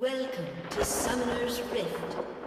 [0.00, 2.37] Welcome to Summoner's Rift.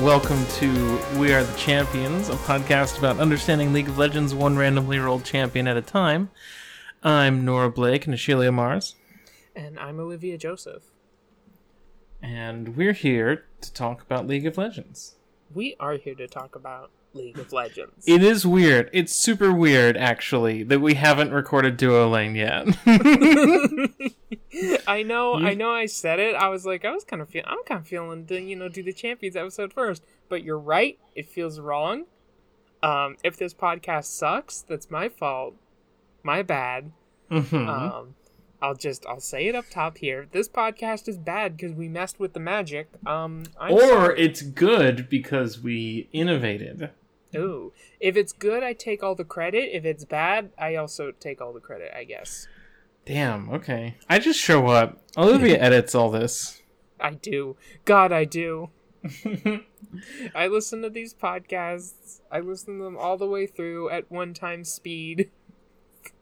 [0.00, 4.98] Welcome to We Are the Champions, a podcast about understanding League of Legends one randomly
[4.98, 6.30] rolled champion at a time.
[7.02, 8.94] I'm Nora Blake and Ashelia Mars,
[9.54, 10.84] And I'm Olivia Joseph.
[12.22, 15.16] and we're here to talk about League of Legends.
[15.54, 18.04] We are here to talk about League of Legends.
[18.06, 18.88] It is weird.
[18.92, 22.66] It's super weird, actually, that we haven't recorded Duo Lane yet.
[24.86, 25.70] I know, I know.
[25.70, 26.34] I said it.
[26.34, 27.46] I was like, I was kind of feeling.
[27.48, 30.04] I'm kind of feeling to you know do the champions episode first.
[30.28, 30.98] But you're right.
[31.14, 32.04] It feels wrong.
[32.82, 35.54] Um, if this podcast sucks, that's my fault.
[36.22, 36.92] My bad.
[37.30, 37.68] Mhm.
[37.68, 38.14] Um,
[38.62, 40.26] I'll just I'll say it up top here.
[40.32, 42.88] This podcast is bad because we messed with the magic.
[43.06, 44.20] Um, I'm or sorry.
[44.20, 46.90] it's good because we innovated.
[47.34, 49.70] Ooh, if it's good, I take all the credit.
[49.76, 51.92] If it's bad, I also take all the credit.
[51.94, 52.48] I guess.
[53.04, 53.96] Damn, okay.
[54.08, 54.98] I just show up.
[55.16, 56.62] Olivia edits all this.
[57.00, 57.56] I do.
[57.84, 58.70] God, I do.
[60.34, 62.20] I listen to these podcasts.
[62.30, 65.30] I listen to them all the way through at one time speed.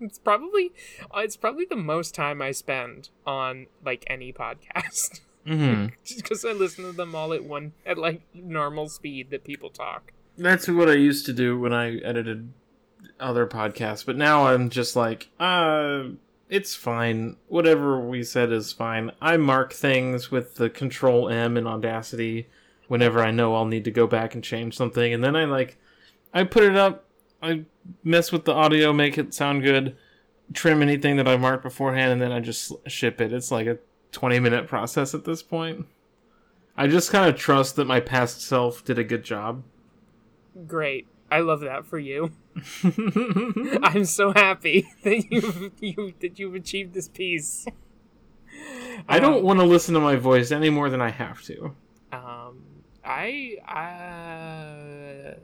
[0.01, 0.73] It's probably
[1.15, 5.21] uh, it's probably the most time I spend on like any podcast.
[5.47, 9.45] hmm Just because I listen to them all at one at like normal speed that
[9.45, 10.13] people talk.
[10.39, 12.53] That's what I used to do when I edited
[13.19, 16.05] other podcasts, but now I'm just like, uh,
[16.49, 17.37] it's fine.
[17.49, 19.11] Whatever we said is fine.
[19.21, 22.49] I mark things with the Control M in Audacity
[22.87, 25.77] whenever I know I'll need to go back and change something, and then I like,
[26.33, 27.05] I put it up.
[27.43, 27.65] I
[28.03, 29.97] mess with the audio, make it sound good,
[30.53, 33.33] trim anything that I marked beforehand, and then I just ship it.
[33.33, 33.79] It's like a
[34.13, 35.87] 20 minute process at this point.
[36.77, 39.63] I just kind of trust that my past self did a good job.
[40.67, 41.07] Great.
[41.31, 42.33] I love that for you.
[43.83, 47.67] I'm so happy that you you that you've achieved this piece.
[49.09, 51.75] I don't want to listen to my voice any more than I have to.
[52.13, 52.63] Um,
[53.05, 55.35] I uh,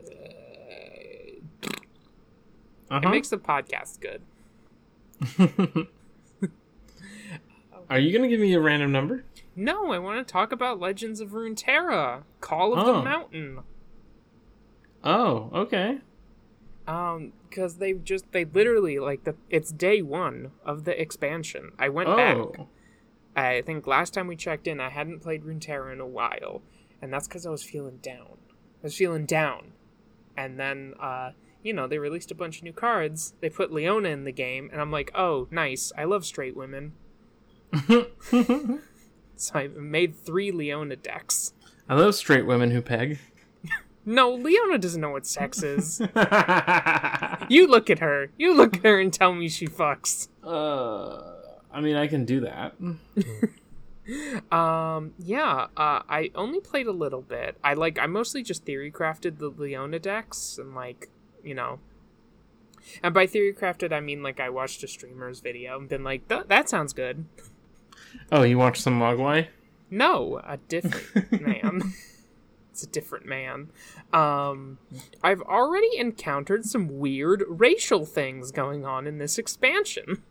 [2.91, 3.01] Uh-huh.
[3.07, 4.21] it makes the podcast good.
[7.89, 9.23] Are you gonna give me a random number?
[9.55, 12.93] No, I want to talk about Legends of Runeterra, Call of Oh.
[12.97, 13.59] the Mountain.
[15.05, 15.99] Oh, okay.
[16.87, 21.71] Um, because they just they literally like the it's day one of the expansion.
[21.79, 22.67] I went Oh, back.
[23.35, 26.61] I think last time we checked in, I hadn't played Runeterra in a while,
[27.01, 28.37] and that's because I was feeling down.
[28.81, 29.73] I was feeling down,
[30.37, 31.31] and then uh,
[31.63, 33.33] you know, they released a bunch of new cards.
[33.41, 35.91] They put Leona in the game, and I'm like, oh, nice.
[35.97, 36.93] I love straight women.
[39.37, 41.51] So I made three Leona decks.
[41.89, 43.19] I love straight women who peg.
[44.05, 45.99] No, Leona doesn't know what sex is.
[47.49, 48.29] you look at her.
[48.37, 50.27] You look at her and tell me she fucks.
[50.43, 51.31] uh,
[51.71, 52.75] I mean, I can do that.
[54.51, 57.57] Um, yeah, uh, I only played a little bit.
[57.63, 61.09] I like, I mostly just theory crafted the Leona decks and like,
[61.43, 61.79] you know.
[63.01, 66.27] And by theory crafted, I mean like I watched a streamer's video and been like,
[66.27, 67.25] "Th- that sounds good.
[68.31, 69.47] Oh, you watched some Mogwai?
[69.89, 71.93] No, a different man.
[72.75, 73.69] It's a different man.
[74.11, 74.79] Um,
[75.23, 80.23] I've already encountered some weird racial things going on in this expansion.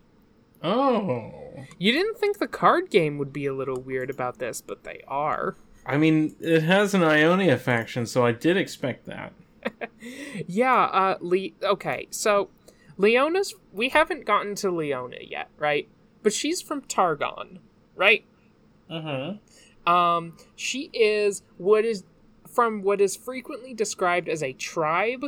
[0.61, 1.33] Oh,
[1.79, 5.01] You didn't think the card game would be a little weird about this, but they
[5.07, 5.55] are.
[5.87, 9.33] I mean, it has an Ionia faction, so I did expect that.
[10.47, 12.49] Yeah, uh, Le- okay, so
[12.97, 13.55] Leona's.
[13.73, 15.87] We haven't gotten to Leona yet, right?
[16.21, 17.57] But she's from Targon,
[17.95, 18.23] right?
[18.87, 19.01] Uh
[19.87, 19.91] huh.
[19.91, 22.03] Um, she is what is
[22.55, 25.25] from what is frequently described as a tribe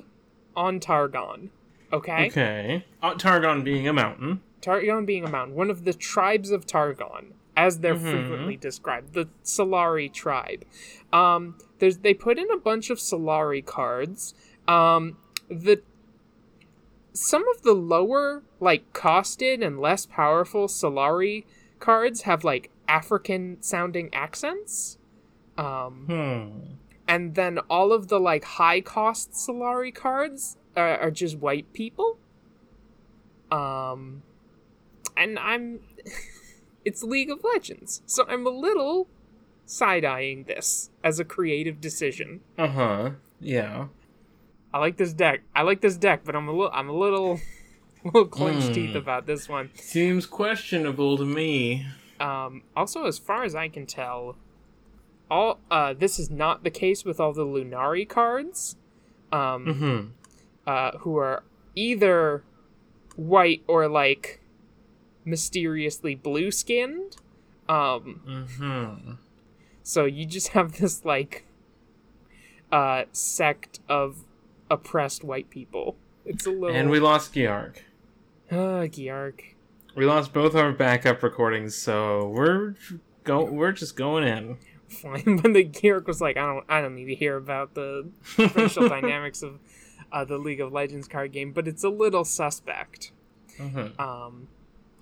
[0.56, 1.50] on Targon.
[1.94, 2.86] Okay, Okay.
[3.04, 4.42] Uh, Targon being a mountain.
[4.62, 8.12] Targon being a mountain, one of the tribes of Targon, as they're Mhm.
[8.12, 10.64] frequently described, the Solari tribe.
[11.14, 14.34] Um, there's they put in a bunch of Solari cards.
[14.68, 15.18] Um,
[15.50, 15.82] the
[17.14, 21.46] some of the lower, like costed and less powerful Solari
[21.80, 24.98] cards have like African sounding accents.
[25.58, 26.74] Um, Hmm.
[27.08, 32.18] And then all of the like high cost Solari cards are, are just white people.
[33.52, 34.24] Um,
[35.16, 35.80] and I'm.
[36.86, 39.08] it's League of Legends, so I'm a little
[39.66, 42.42] side eyeing this as a creative decision.
[42.58, 43.10] Uh huh.
[43.40, 43.88] Yeah.
[44.74, 45.42] I like this deck.
[45.56, 46.72] I like this deck, but I'm a little.
[46.74, 47.40] I'm a little.
[48.04, 48.74] little clenched Mm.
[48.74, 49.70] teeth about this one.
[49.76, 51.86] Seems questionable to me.
[52.20, 54.38] Um, also, as far as I can tell,
[55.30, 58.76] all uh, this is not the case with all the Lunari cards.
[59.32, 59.66] Um,
[60.66, 60.70] Hmm.
[60.70, 61.44] uh, who are
[61.76, 62.44] either
[63.18, 64.42] white or like
[65.26, 67.18] mysteriously blue skinned.
[67.68, 69.12] Um, Hmm.
[69.84, 71.46] so you just have this like
[72.72, 74.24] uh, sect of
[74.70, 75.96] oppressed white people.
[76.26, 76.76] It's a little.
[76.76, 77.78] And we lost Geark.
[78.52, 79.42] Ah, Giark.
[79.96, 82.76] We lost both our backup recordings, so we're
[83.24, 83.44] go.
[83.46, 84.58] We're just going in.
[84.90, 88.10] Fine, but the Giark was like, I don't, I don't need to hear about the
[88.56, 89.60] racial dynamics of
[90.12, 93.12] uh, the League of Legends card game, but it's a little suspect.
[93.58, 94.00] Mhm.
[94.00, 94.48] Um,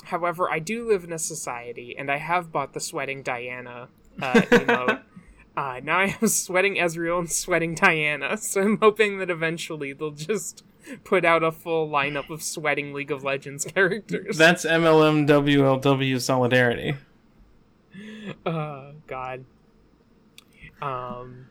[0.06, 3.90] however, I do live in a society, and I have bought the Sweating Diana
[4.22, 5.02] uh, emote.
[5.58, 10.12] Uh, now I have Sweating Ezreal and Sweating Diana, so I'm hoping that eventually they'll
[10.12, 10.66] just
[11.06, 14.38] put out a full lineup of Sweating League of Legends characters.
[14.38, 16.96] That's MLM WLW solidarity.
[18.46, 19.46] oh, God.
[20.86, 21.48] Um,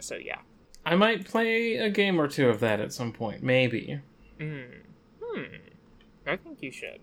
[0.00, 0.38] so yeah.
[0.86, 4.00] I might play a game or two of that at some point, maybe.
[4.38, 4.66] Mm.
[5.22, 5.44] Hmm.
[6.26, 7.00] I think you should.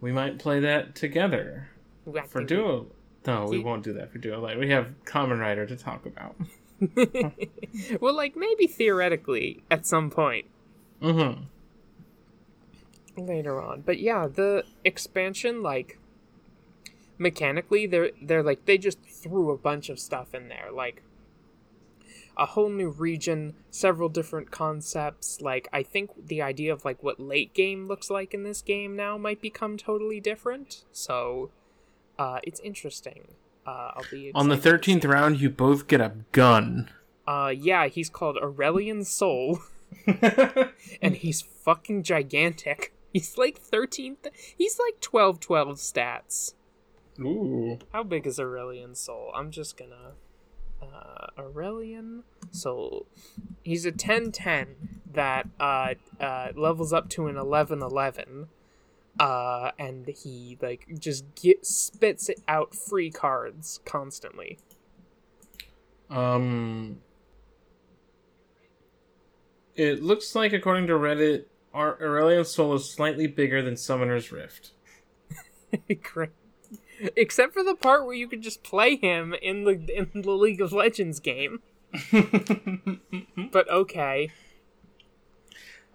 [0.00, 1.70] We might play that together
[2.04, 2.86] We for duo.
[3.26, 4.40] No, we won't do that for duo.
[4.40, 6.36] Like we have Common Rider to talk about.
[8.00, 10.46] well, like maybe theoretically at some point
[11.02, 11.44] Mm-hmm.
[13.26, 13.82] later on.
[13.82, 15.98] But yeah, the expansion, like
[17.18, 21.02] mechanically, they're they're like they just threw a bunch of stuff in there, like
[22.36, 25.40] a whole new region, several different concepts.
[25.40, 28.96] Like I think the idea of like what late game looks like in this game
[28.96, 30.84] now might become totally different.
[30.92, 31.50] So
[32.18, 33.28] uh, it's interesting.
[33.66, 36.90] Uh, I'll be On the thirteenth round, you both get a gun.
[37.26, 39.60] Uh, yeah, he's called Aurelion Sol,
[41.02, 42.94] and he's fucking gigantic.
[43.12, 44.16] He's like 13.
[44.22, 46.54] Th- he's like 12 12 stats.
[47.20, 47.78] Ooh.
[47.92, 49.32] How big is Aurelion Sol?
[49.34, 50.12] I'm just gonna.
[50.80, 52.22] Uh, Aurelion
[52.52, 53.06] Sol.
[53.64, 58.48] He's a 10 10 that uh, uh, levels up to an 11 11.
[59.18, 64.58] Uh, and he, like, just get, spits it out free cards constantly.
[66.08, 67.00] Um.
[69.74, 71.44] It looks like, according to Reddit,
[71.74, 74.72] Aurelion's Sol is slightly bigger than Summoner's Rift.
[76.02, 76.30] Great.
[77.16, 80.60] Except for the part where you could just play him in the in the League
[80.60, 81.60] of Legends game.
[83.52, 84.30] But okay.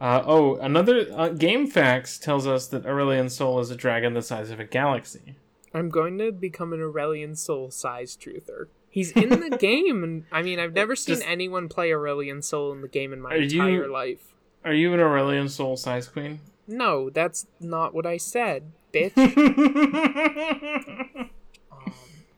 [0.02, 4.22] Uh, oh, another uh, game facts tells us that Aurelion Sol is a dragon the
[4.22, 5.36] size of a galaxy.
[5.74, 8.68] I'm going to become an Aurelion Sol size truther.
[8.90, 12.72] He's in the game, and I mean, I've never seen Just- anyone play Aurelion Sol
[12.72, 14.34] in the game in my Are you- entire life.
[14.66, 16.40] Are you an Aurelion Sol size queen?
[16.68, 19.18] No, that's not what I said, bitch.
[21.72, 21.94] um,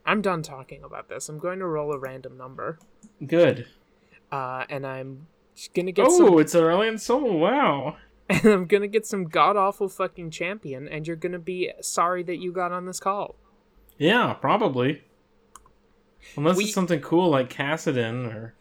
[0.05, 1.29] I'm done talking about this.
[1.29, 2.79] I'm going to roll a random number,
[3.25, 3.67] Good.
[4.31, 7.39] uh, and I'm just gonna get Oh, some it's Aurelion Sol.
[7.39, 7.97] Wow.
[8.29, 12.37] and I'm gonna get some god awful fucking champion, and you're gonna be sorry that
[12.37, 13.35] you got on this call.
[13.97, 15.03] Yeah, probably.
[16.35, 18.53] Unless We- it's something cool like Cassidon or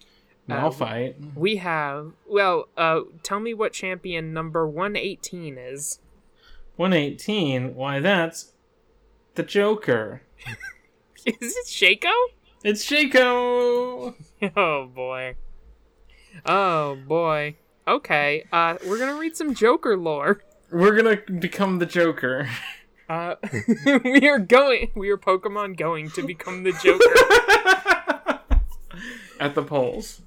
[0.49, 1.35] Uh, Malphite.
[1.35, 5.99] We have well, uh, tell me what champion number one eighteen is.
[6.77, 7.75] 118.
[7.75, 8.53] Why, that's
[9.35, 10.23] the Joker.
[11.27, 12.13] Is it Shaco?
[12.63, 14.15] It's Shaco!
[14.57, 15.37] Oh boy.
[16.45, 17.57] Oh boy.
[17.89, 18.45] Okay.
[18.53, 20.43] Uh, we're gonna read some Joker lore.
[20.71, 22.49] We're gonna become the Joker.
[23.07, 23.35] Uh,
[24.03, 24.91] we are going.
[24.95, 27.15] We are Pokemon going to become the Joker.
[29.39, 30.23] At the polls.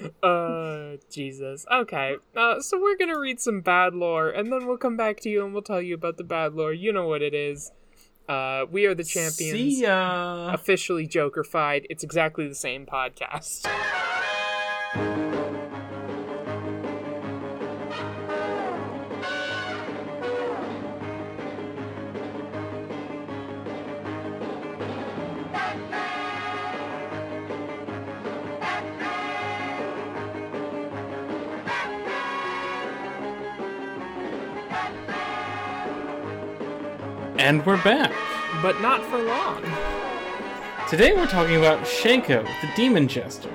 [0.22, 1.66] uh, Jesus.
[1.70, 2.16] Okay.
[2.36, 5.44] Uh, so we're gonna read some bad lore, and then we'll come back to you
[5.44, 6.72] and we'll tell you about the bad lore.
[6.72, 7.72] You know what it is.
[8.28, 9.52] Uh, we are the champions.
[9.52, 10.52] See ya.
[10.52, 11.86] Officially Jokerfied.
[11.90, 13.66] It's exactly the same podcast.
[37.50, 38.12] And we're back.
[38.62, 39.60] But not for long.
[40.88, 43.50] Today we're talking about Shaco, the Demon Jester.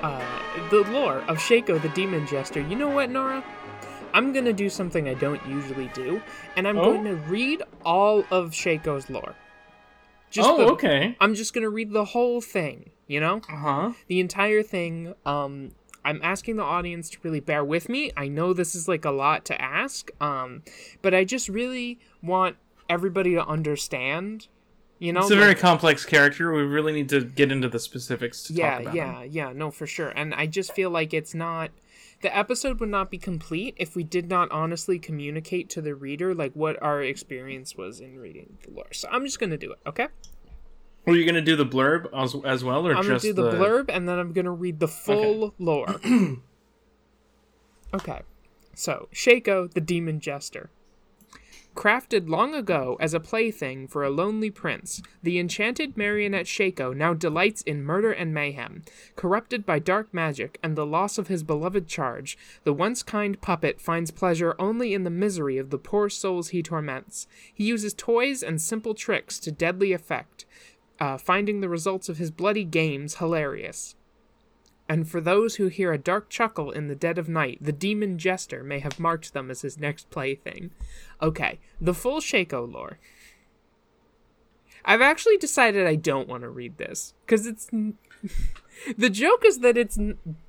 [0.00, 0.24] Uh,
[0.70, 2.60] the lore of Shaco the Demon Jester.
[2.60, 3.42] You know what, Nora?
[4.14, 6.22] I'm gonna do something I don't usually do,
[6.54, 6.92] and I'm Oh?
[6.92, 9.34] going to read all of Shaco's lore.
[10.30, 11.16] Just oh, the- okay.
[11.20, 12.90] I'm just gonna read the whole thing.
[13.08, 13.92] You know, Uh huh.
[14.06, 15.12] the entire thing.
[15.26, 15.72] Um,
[16.04, 18.12] I'm asking the audience to really bear with me.
[18.16, 20.62] I know this is like a lot to ask, um,
[21.02, 22.54] but I just really want
[22.90, 24.48] everybody to understand.
[24.98, 26.52] You know, It's a like- very complex character.
[26.52, 29.28] We really need to get into the specifics to yeah talk about yeah him.
[29.32, 31.70] yeah no for sure and i just feel like it's not
[32.20, 36.34] the episode would not be complete if we did not honestly communicate to the reader
[36.34, 39.78] like what our experience was in reading the lore so i'm just gonna do it
[39.86, 40.08] okay
[41.06, 43.86] Were you gonna do the blurb as, as well, or i'm gonna do the, blurb
[43.88, 45.98] and then i'm gonna read the full lore
[47.94, 48.20] okay
[48.74, 50.68] so Shaco the demon jester
[51.74, 57.14] Crafted long ago as a plaything for a lonely prince, the enchanted marionette Shaco now
[57.14, 58.82] delights in murder and mayhem.
[59.16, 63.80] Corrupted by dark magic and the loss of his beloved charge, the once kind puppet
[63.80, 67.26] finds pleasure only in the misery of the poor souls he torments.
[67.54, 70.44] He uses toys and simple tricks to deadly effect,
[70.98, 73.94] uh, finding the results of his bloody games hilarious.
[74.90, 78.18] And for those who hear a dark chuckle in the dead of night, the demon
[78.18, 80.72] jester may have marked them as his next plaything.
[81.22, 82.98] Okay, the full Shaco lore.
[84.84, 87.70] I've actually decided I don't want to read this because it's
[88.98, 89.94] the joke is that it's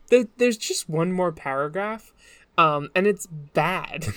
[0.10, 2.12] that there's just one more paragraph,
[2.58, 4.08] um, and it's bad.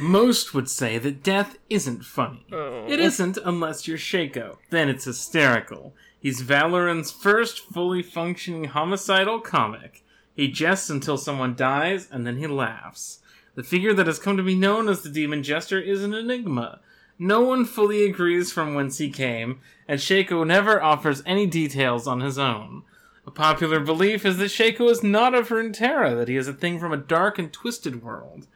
[0.00, 2.46] Most would say that death isn't funny.
[2.52, 2.86] Oh.
[2.88, 4.58] It isn't unless you're Shaco.
[4.70, 5.94] Then it's hysterical.
[6.20, 10.04] He's Valoran's first fully functioning homicidal comic.
[10.36, 13.18] He jests until someone dies, and then he laughs.
[13.56, 16.80] The figure that has come to be known as the Demon Jester is an enigma.
[17.18, 22.20] No one fully agrees from whence he came, and Shaco never offers any details on
[22.20, 22.84] his own.
[23.26, 26.78] A popular belief is that Shaco is not of Runeterra, that he is a thing
[26.78, 28.46] from a dark and twisted world.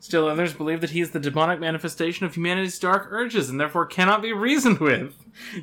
[0.00, 3.84] Still others believe that he is the demonic manifestation of humanity's dark urges and therefore
[3.84, 5.14] cannot be reasoned with.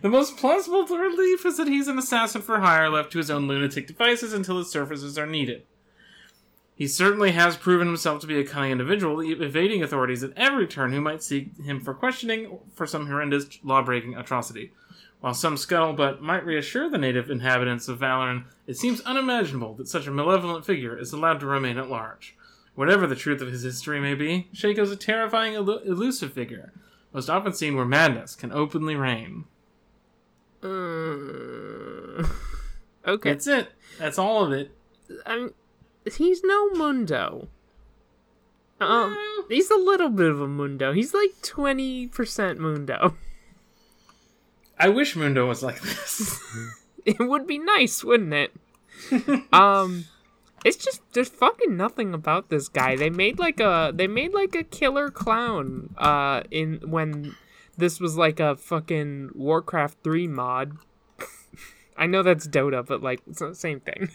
[0.02, 3.48] The most plausible belief is that he's an assassin for hire left to his own
[3.48, 5.64] lunatic devices until his services are needed.
[6.76, 10.92] He certainly has proven himself to be a cunning individual, evading authorities at every turn
[10.92, 14.74] who might seek him for questioning for some horrendous law-breaking atrocity.
[15.22, 20.06] While some scuttlebutt might reassure the native inhabitants of Valoran, it seems unimaginable that such
[20.06, 22.35] a malevolent figure is allowed to remain at large.
[22.76, 26.74] Whatever the truth of his history may be, Shaco's a terrifying, elu- elusive figure,
[27.14, 29.46] most often seen where madness can openly reign.
[30.62, 32.28] Uh,
[33.08, 33.70] okay, That's it.
[33.98, 34.72] That's all of it.
[35.26, 35.54] I'm,
[36.18, 37.48] he's no Mundo.
[38.82, 39.18] Um,
[39.48, 40.92] he's a little bit of a Mundo.
[40.92, 43.16] He's like twenty percent Mundo.
[44.78, 46.40] I wish Mundo was like this.
[47.06, 48.52] It would be nice, wouldn't it?
[49.54, 50.06] um,
[50.66, 52.96] it's just there's fucking nothing about this guy.
[52.96, 55.94] They made like a they made like a killer clown.
[55.96, 57.36] Uh, in when
[57.78, 60.78] this was like a fucking Warcraft three mod.
[61.98, 64.10] I know that's Dota, but like it's the same thing.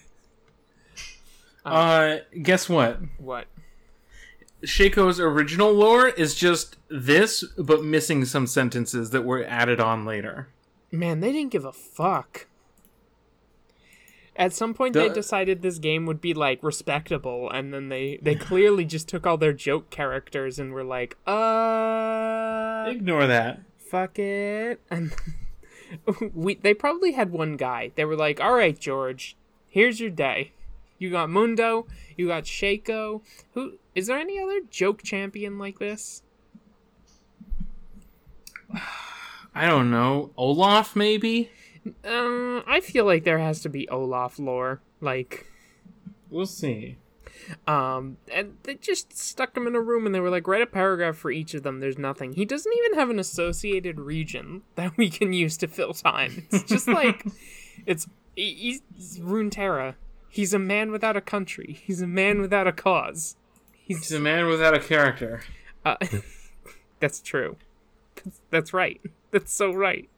[1.64, 2.98] uh, guess what?
[3.18, 3.46] What?
[4.64, 10.48] Shaco's original lore is just this, but missing some sentences that were added on later.
[10.90, 12.48] Man, they didn't give a fuck.
[14.36, 18.34] At some point, they decided this game would be like respectable, and then they they
[18.34, 23.60] clearly just took all their joke characters and were like, uh, Ignore that.
[23.76, 24.80] fuck it.
[24.90, 25.12] And
[26.34, 27.90] we they probably had one guy.
[27.96, 29.36] They were like, all right, George,
[29.68, 30.52] here's your day.
[30.98, 33.22] You got Mundo, you got Shaco.
[33.54, 36.22] Who is there any other joke champion like this?
[39.54, 40.30] I don't know.
[40.36, 41.50] Olaf, maybe?
[42.04, 45.46] Um, I feel like there has to be Olaf lore, like.
[46.30, 46.96] We'll see.
[47.66, 50.66] Um, and they just stuck him in a room and they were like, write a
[50.66, 51.80] paragraph for each of them.
[51.80, 52.34] There's nothing.
[52.34, 56.46] He doesn't even have an associated region that we can use to fill time.
[56.50, 57.26] It's just like,
[57.86, 58.06] it's,
[58.36, 59.94] he- he's Runeterra.
[60.28, 61.80] He's a man without a country.
[61.84, 63.36] He's a man without a cause.
[63.72, 65.42] He's a man without a character.
[65.84, 65.96] Uh,
[67.00, 67.56] that's true.
[68.22, 69.00] That's, that's right.
[69.32, 70.08] That's so right.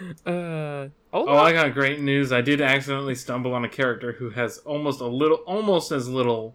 [0.26, 2.32] Uh, Oh, I got great news.
[2.32, 6.54] I did accidentally stumble on a character who has almost a little, almost as little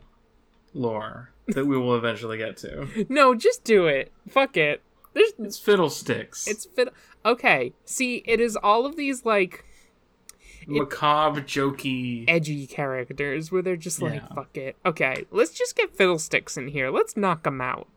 [0.74, 3.06] lore that we will eventually get to.
[3.10, 4.12] no, just do it.
[4.28, 4.82] Fuck it.
[5.14, 6.48] There's, It's Fiddlesticks.
[6.48, 6.94] it's fiddle.
[7.26, 9.64] Okay, see, it is all of these like
[10.68, 12.26] macabre, jokey.
[12.28, 14.34] edgy characters where they're just like, Yeah.
[14.36, 14.76] fuck it.
[14.86, 16.92] Okay, let's just get Fiddlesticks in here.
[16.92, 17.88] Let's knock them out.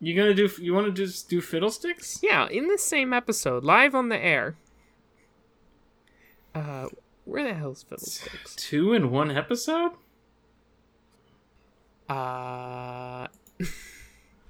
[0.00, 0.48] You gonna do?
[0.60, 2.20] You want to just do Fiddlesticks?
[2.22, 4.56] Yeah, in the same episode, live on the air.
[6.54, 6.88] Uh,
[7.24, 8.54] Where the hell's Fiddlesticks?
[8.56, 9.92] Two in one episode?
[12.08, 13.66] Uh, the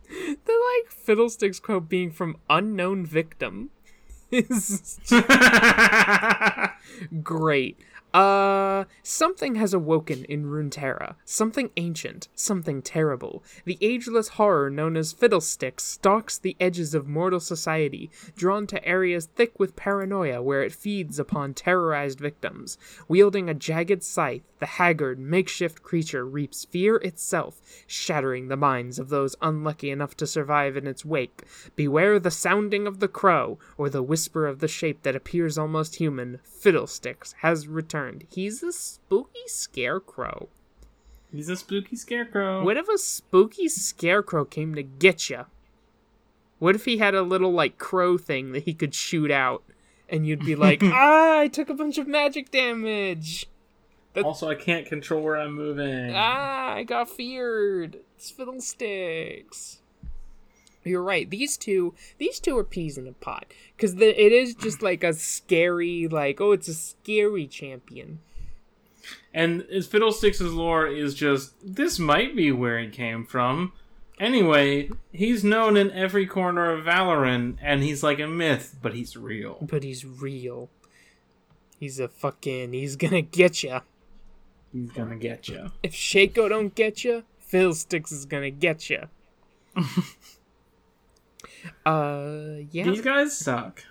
[0.08, 3.70] like Fiddlesticks quote being from unknown victim
[4.30, 4.99] is
[7.23, 7.78] great.
[8.14, 11.16] Uh, something has awoken in Runeterra.
[11.25, 13.42] Something ancient, something terrible.
[13.64, 19.26] The ageless horror known as Fiddlesticks stalks the edges of mortal society, drawn to areas
[19.26, 22.78] thick with paranoia where it feeds upon terrorized victims.
[23.09, 29.09] Wielding a jagged scythe, the haggard, makeshift creature reaps fear itself, shattering the minds of
[29.09, 31.42] those unlucky enough to survive in its wake.
[31.75, 35.97] Beware the sounding of the crow, or the whisper of the shape that appears almost
[35.97, 36.38] human.
[36.44, 38.03] Fiddlesticks has returned.
[38.30, 40.49] He's a spooky scarecrow.
[41.32, 42.64] He's a spooky scarecrow.
[42.64, 45.46] What if a spooky scarecrow came to get you?
[46.58, 49.64] What if he had a little like crow thing that he could shoot out,
[50.08, 53.49] and you'd be like, "Ah, I took a bunch of magic damage.
[54.23, 56.12] Also, I can't control where I'm moving.
[56.14, 57.99] Ah, I got feared.
[58.16, 59.80] It's fiddlesticks."
[60.84, 61.28] You're right.
[61.28, 65.12] These two, these two are peas in a pot because it is just like a
[65.12, 68.20] scary, like oh, it's a scary champion.
[69.32, 73.72] And Fiddlesticks' lore is just this might be where he came from.
[74.20, 79.16] Anyway, he's known in every corner of Valorant, and he's like a myth, but he's
[79.16, 79.58] real.
[79.60, 80.70] But he's real.
[81.80, 82.72] He's a fucking.
[82.72, 83.80] He's gonna get you.
[84.72, 85.72] He's gonna get you.
[85.82, 89.08] If Shaco don't get you, Fiddlesticks is gonna get you.
[91.87, 92.85] uh, yeah.
[92.85, 93.85] These guys suck.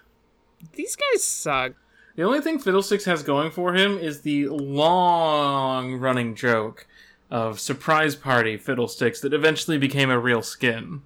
[0.74, 1.74] These guys suck.
[2.15, 6.88] The only thing Fiddlesticks has going for him is the long running joke
[7.32, 11.01] of surprise party Fiddlesticks that eventually became a real skin.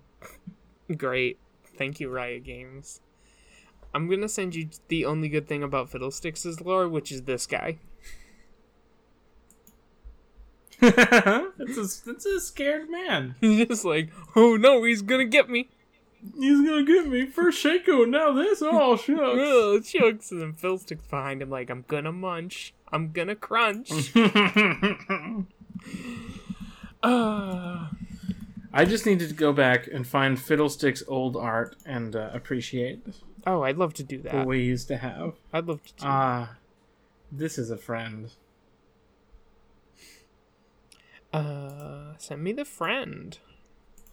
[0.95, 1.39] Great.
[1.77, 2.99] Thank you, Riot Games.
[3.93, 7.47] I'm gonna send you the only good thing about Fiddlesticks' is lore, which is this
[7.47, 7.77] guy.
[10.81, 13.35] it's, a, it's a scared man.
[13.41, 15.69] He's just like, oh no, he's gonna get me.
[16.37, 17.25] He's gonna get me.
[17.27, 18.61] First Shaco, now this.
[18.61, 19.19] Oh, shucks.
[19.19, 20.31] Oh, chucks.
[20.31, 22.73] And then Fiddlesticks behind him, like, I'm gonna munch.
[22.91, 23.91] I'm gonna crunch.
[27.03, 27.87] uh,
[28.73, 33.01] I just needed to go back and find Fiddlestick's old art and uh, appreciate
[33.47, 34.33] oh, I'd love to do that.
[34.33, 34.47] what that.
[34.47, 35.33] we used to have.
[35.53, 36.55] I'd love to do Ah,
[37.31, 38.31] this is a friend.
[41.33, 43.37] Uh, send me the friend.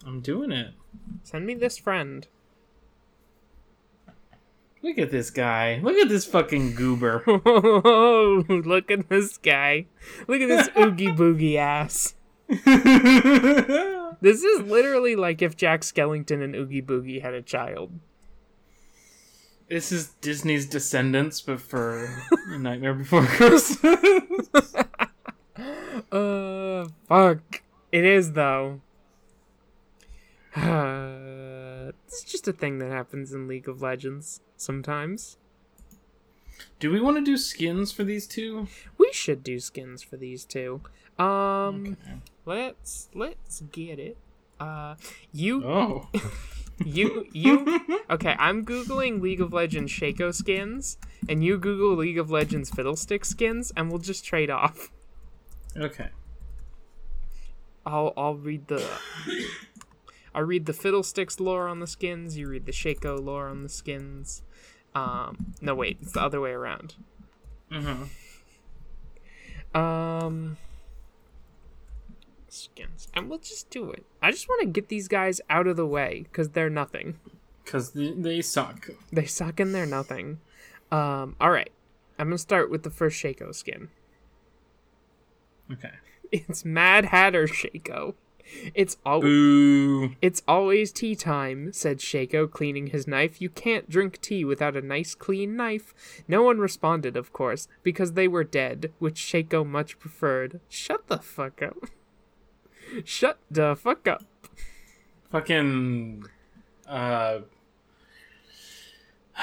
[0.05, 0.73] I'm doing it.
[1.23, 2.27] Send me this friend.
[4.83, 5.79] Look at this guy.
[5.81, 7.23] Look at this fucking goober.
[7.27, 9.87] Oh, look at this guy.
[10.27, 12.13] Look at this oogie boogie ass.
[14.21, 17.91] This is literally like if Jack Skellington and Oogie Boogie had a child.
[19.67, 23.83] this is Disney's Descendants, but for Nightmare Before Christmas.
[26.11, 27.61] Uh, fuck.
[27.91, 28.81] It is though.
[30.55, 35.37] Uh, it's just a thing that happens in League of Legends sometimes.
[36.79, 38.67] do we want to do skins for these two?
[38.97, 40.81] We should do skins for these two.
[41.19, 41.97] Um,
[42.45, 44.17] let's let's get it.
[44.59, 44.95] Uh,
[45.33, 46.07] you Oh.
[46.83, 50.97] you you okay i'm googling league of legends shaco skins
[51.29, 54.91] and you google league of legends fiddlestick skins and we'll just trade off
[55.77, 56.09] Okay.
[57.85, 58.85] i'll i'll read the
[60.35, 63.69] i read the fiddlesticks lore on the skins you read the shaco lore on the
[63.69, 64.43] skins
[64.93, 66.93] um no wait it's the other way around
[67.71, 68.03] Mm-hmm.
[69.77, 70.57] um
[72.47, 75.75] skins and we'll just do it i just want to get these guys out of
[75.75, 77.19] the way because they're nothing
[77.63, 78.89] Because they, they suck.
[79.11, 80.39] They suck and they're nothing.
[80.91, 81.71] Um, all right.
[82.19, 83.89] I'm gonna start with the first Shaco skin.
[85.73, 85.89] Okay.
[86.31, 88.13] It's Mad Hatter Shaco.
[88.73, 90.11] It's al- Boo.
[90.21, 93.41] it's always tea time, said Shaco, cleaning his knife.
[93.41, 95.93] You can't drink tea without a nice clean knife.
[96.27, 100.59] No one responded, of course, because they were dead, which Shaco much preferred.
[100.69, 101.77] Shut the fuck up.
[103.03, 104.23] Shut the fuck up.
[105.31, 106.25] Fucking.
[106.87, 107.39] Uh.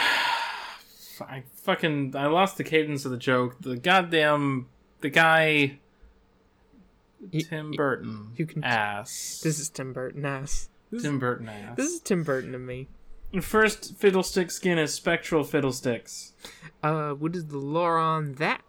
[1.20, 2.16] I fucking.
[2.16, 3.56] I lost the cadence of the joke.
[3.60, 4.68] The goddamn.
[5.00, 5.78] The guy.
[7.30, 8.32] Tim Burton.
[8.36, 9.40] you can- Ass.
[9.42, 10.68] This is Tim Burton ass.
[10.90, 11.76] This, Tim Burton ass.
[11.76, 12.88] this is Tim Burton to me.
[13.40, 16.34] First fiddlestick skin is spectral fiddlesticks.
[16.82, 18.60] Uh, what is the lore on that?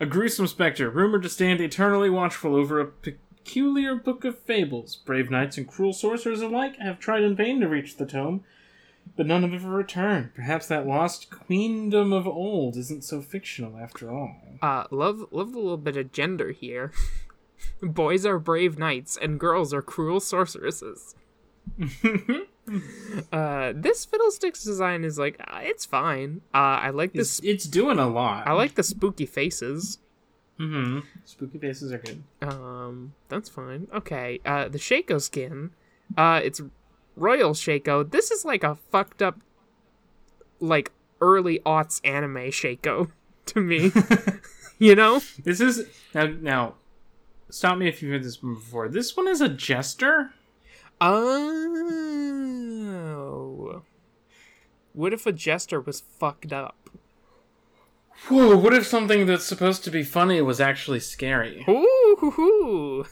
[0.00, 4.96] A gruesome spectre, rumored to stand eternally watchful over a peculiar book of fables.
[4.96, 8.42] Brave knights and cruel sorcerers alike have tried in vain to reach the tome.
[9.16, 10.34] but none have ever returned.
[10.34, 14.34] Perhaps that lost queendom of old isn't so fictional after all.
[14.62, 16.90] Uh, love, love a little bit of gender here.
[17.82, 21.14] Boys are brave knights, and girls are cruel sorceresses.
[23.32, 26.40] uh, this fiddlesticks design is like, uh, it's fine.
[26.52, 27.48] Uh, I like It's, this.
[27.48, 28.46] it's doing a lot.
[28.46, 29.98] I like the spooky faces.
[30.58, 31.00] Mm-hmm.
[31.24, 32.22] Spooky faces are good.
[32.42, 33.88] Um, that's fine.
[33.94, 34.40] Okay.
[34.44, 35.70] Uh, the Shaco skin.
[36.16, 36.60] Uh, it's
[37.16, 38.08] Royal Shaco.
[38.08, 39.40] This is like a fucked up,
[40.60, 43.10] like early aughts anime Shaco
[43.46, 43.90] to me.
[44.78, 45.20] you know?
[45.42, 46.26] This is now.
[46.26, 46.74] Now,
[47.54, 48.88] stop me if you've heard this one before.
[48.88, 50.32] This one is a jester.
[51.00, 51.44] Oh.
[54.92, 56.90] What if a jester was fucked up?
[58.28, 58.56] Whoa!
[58.56, 61.64] What if something that's supposed to be funny was actually scary?
[61.68, 63.04] Ooh, hoo, hoo.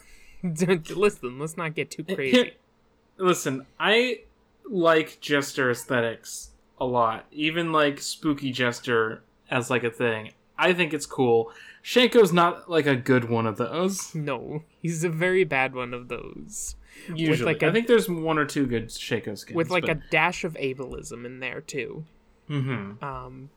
[0.43, 2.55] Listen, let's not get too crazy.
[3.19, 4.21] Listen, I
[4.69, 6.51] like jester aesthetics
[6.81, 7.27] a lot.
[7.31, 10.33] Even like spooky jester as like a thing.
[10.63, 11.51] I think it's cool.
[11.83, 14.15] Shaco's not like a good one of those.
[14.15, 16.77] No, he's a very bad one of those.
[17.15, 19.57] Usually, like I a- think there's one or two good Shaco skins.
[19.57, 22.05] With like a dash of ableism in there too.
[22.49, 23.03] Mm-hmm.
[23.05, 23.51] Um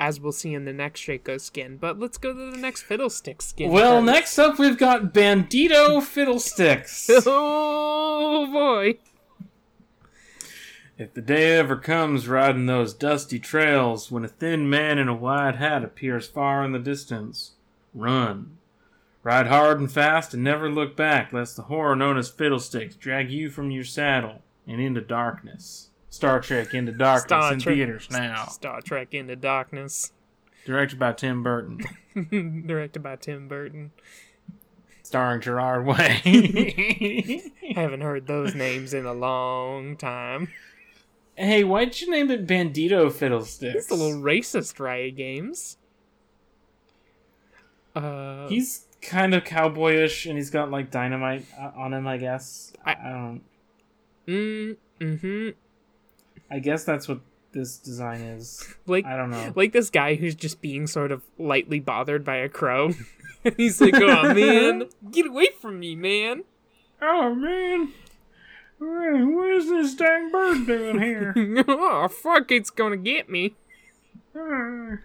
[0.00, 1.76] as we'll see in the next Shaco skin.
[1.76, 3.70] But let's go to the next Fiddlestick skin.
[3.70, 4.06] Well, first.
[4.06, 7.08] next up we've got Bandito Fiddlesticks.
[7.26, 8.98] Oh boy.
[11.00, 15.14] If the day ever comes riding those dusty trails when a thin man in a
[15.14, 17.52] wide hat appears far in the distance,
[17.94, 18.58] run.
[19.22, 23.30] Ride hard and fast and never look back, lest the horror known as Fiddlesticks drag
[23.30, 25.88] you from your saddle and into darkness.
[26.10, 28.44] Star Trek Into Darkness Star in Trek- theaters now.
[28.48, 30.12] Star Trek Into Darkness.
[30.66, 31.80] Directed by Tim Burton.
[32.66, 33.92] Directed by Tim Burton.
[35.02, 36.20] Starring Gerard Way.
[36.26, 40.48] I haven't heard those names in a long time.
[41.40, 43.74] Hey, why'd you name it Bandito Fiddlesticks?
[43.76, 45.76] It's a little racist, Riot Games.
[47.94, 52.06] Uh, He's kind of cowboyish, and he's got like dynamite uh, on him.
[52.06, 52.72] I guess.
[52.84, 53.42] I, I- I don't.
[54.28, 55.48] mm, mm-hmm.
[56.52, 57.20] I guess that's what
[57.52, 58.64] this design is.
[58.86, 59.52] Like, I don't know.
[59.56, 62.92] like this guy who's just being sort of lightly bothered by a crow.
[63.56, 66.44] he's like, "Oh man, get away from me, man!"
[67.02, 67.92] Oh man,
[68.80, 71.34] what is this dang bird doing here?
[71.68, 73.54] oh fuck, it's gonna get me.
[74.34, 75.00] Um,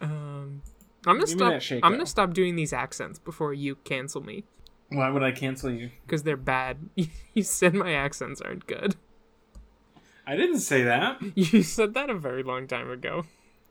[0.00, 1.60] I'm gonna stop.
[1.82, 4.44] I'm gonna stop doing these accents before you cancel me
[4.90, 5.90] Why would I cancel you?
[6.06, 6.88] because they're bad.
[7.34, 8.96] you said my accents aren't good.
[10.26, 11.20] I didn't say that.
[11.34, 13.24] You said that a very long time ago.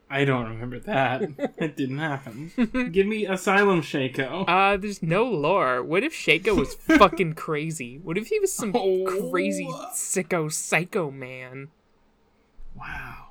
[0.10, 1.22] I don't remember that.
[1.58, 2.52] it didn't happen.
[2.92, 4.44] Give me Asylum Shaco.
[4.48, 5.84] Uh, there's no lore.
[5.84, 8.00] What if Shaco was fucking crazy?
[8.00, 9.06] What if he was some Oh.
[9.30, 11.70] crazy sicko psycho man?
[12.76, 13.26] wow.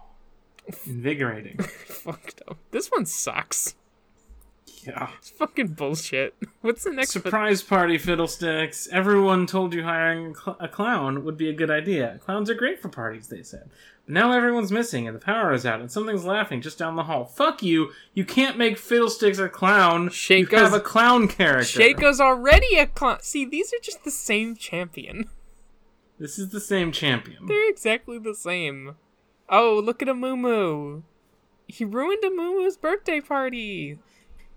[0.86, 1.56] Invigorating.
[1.58, 2.58] Fucked up.
[2.70, 3.74] This one sucks.
[4.86, 5.10] Yeah.
[5.18, 6.34] It's fucking bullshit.
[6.60, 7.10] What's the next?
[7.10, 8.88] Surprise party, fiddlesticks.
[8.90, 12.18] Everyone told you hiring a cl- a clown would be a good idea.
[12.24, 13.70] Clowns are great for parties, they said.
[14.06, 17.04] But now everyone's missing and the power is out and something's laughing just down the
[17.04, 17.24] hall.
[17.24, 17.90] Fuck you.
[18.14, 20.10] You can't make fiddlesticks a clown.
[20.28, 21.64] you have a clown character.
[21.64, 23.18] Shaco's already a clown.
[23.22, 25.28] See, these are just the same champion.
[26.18, 27.46] This is the same champion.
[27.46, 28.96] They're exactly the same.
[29.48, 31.02] Oh, look at a Moo
[31.68, 33.98] He ruined a Moo birthday party.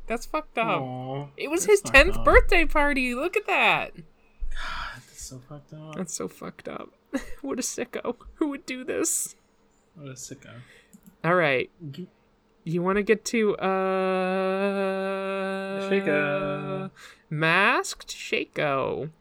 [0.08, 0.82] That's fucked up.
[0.82, 3.16] Aw, It was his tenth birthday party.
[3.16, 3.92] Look at that.
[4.96, 5.96] That's so fucked up.
[5.96, 6.90] That's so fucked up.
[7.42, 8.16] what a sicko.
[8.36, 9.36] Who would do this?
[9.96, 10.50] What a sicko.
[11.24, 11.70] All right.
[11.92, 12.08] G-
[12.64, 13.72] You want to get to uh
[15.90, 16.92] Shaco.
[17.30, 19.12] Masked Shaco.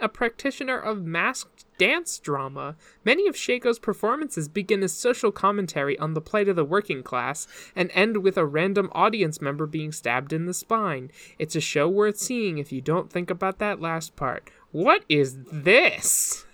[0.00, 6.14] A practitioner of masked dance drama, many of Shaco's performances begin as social commentary on
[6.14, 10.32] the plight of the working class and end with a random audience member being stabbed
[10.32, 11.10] in the spine.
[11.38, 14.50] It's a show worth seeing if you don't think about that last part.
[14.72, 16.44] What is this?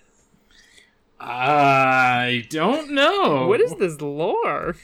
[1.19, 3.47] I don't know.
[3.47, 4.77] What is this lore?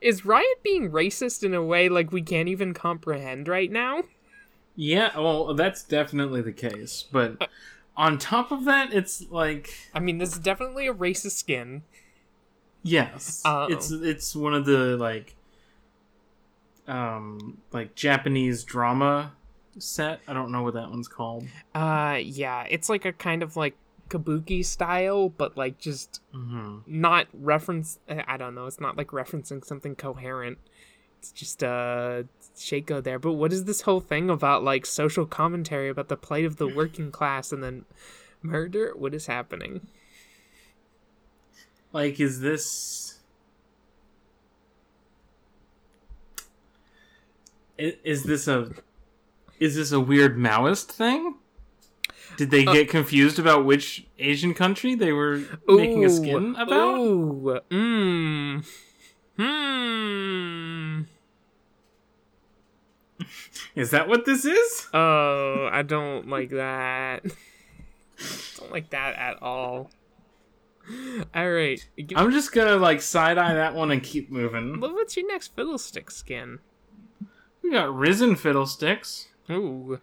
[0.00, 4.02] Is Riot being racist in a way like we can't even comprehend right now?
[4.80, 7.04] Yeah, well, that's definitely the case.
[7.10, 7.46] But uh,
[7.98, 11.82] on top of that, it's like I mean, this is definitely a racist skin.
[12.82, 15.34] yes, it's it's one of the like
[16.86, 19.32] um like Japanese drama
[19.78, 20.20] set.
[20.26, 21.46] I don't know what that one's called.
[21.74, 23.76] Uh, yeah, it's like a kind of like
[24.08, 27.98] kabuki style, but like just hmm not reference.
[28.08, 28.66] I don't know.
[28.66, 30.58] It's not like referencing something coherent.
[31.18, 32.22] It's just uh
[32.56, 33.18] Shaco there.
[33.18, 36.68] But what is this whole thing about like social commentary about the plight of the
[36.74, 37.84] working class and then
[38.42, 38.92] murder?
[38.96, 39.86] What is happening?
[41.92, 43.18] Like, is this.
[47.78, 48.70] Is this a.
[49.60, 51.36] Is this a weird Maoist thing?
[52.36, 56.98] Did they get confused about which Asian country they were making a skin about?
[56.98, 58.64] Ooh, mmm,
[59.38, 61.02] hmm.
[63.74, 64.88] Is that what this is?
[64.92, 67.22] Oh, I don't like that.
[68.58, 69.90] don't like that at all.
[71.34, 74.80] All right, I'm just gonna like side eye that one and keep moving.
[74.80, 76.60] Well, what's your next fiddlestick skin?
[77.62, 79.28] We got risen fiddlesticks.
[79.50, 80.00] Ooh,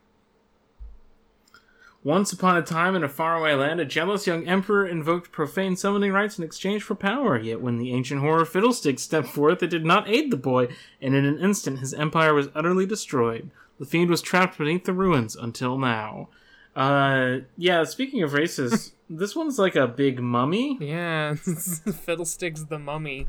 [2.06, 6.12] Once upon a time in a faraway land, a jealous young emperor invoked profane summoning
[6.12, 7.36] rites in exchange for power.
[7.36, 10.68] Yet when the ancient horror Fiddlesticks stepped forth, it did not aid the boy,
[11.02, 13.50] and in an instant his empire was utterly destroyed.
[13.80, 16.30] The fiend was trapped beneath the ruins until now.
[16.76, 20.78] Uh, yeah, speaking of races, this one's like a big mummy.
[20.80, 23.26] yeah, fiddlesticks the mummy.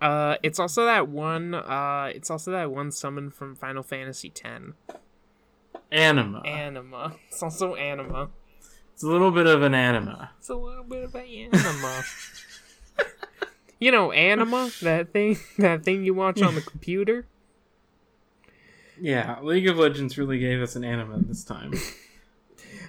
[0.00, 1.52] Uh, it's also that one.
[1.52, 4.62] Uh, it's also that one summon from Final Fantasy X.
[5.94, 6.42] Anima.
[6.44, 7.14] Anima.
[7.28, 8.28] It's also anima.
[8.92, 10.30] It's a little bit of an anima.
[10.38, 12.02] It's a little bit of an anima.
[13.80, 14.70] you know, anima.
[14.82, 15.38] That thing.
[15.58, 17.26] That thing you watch on the computer.
[19.00, 21.74] Yeah, League of Legends really gave us an anima this time.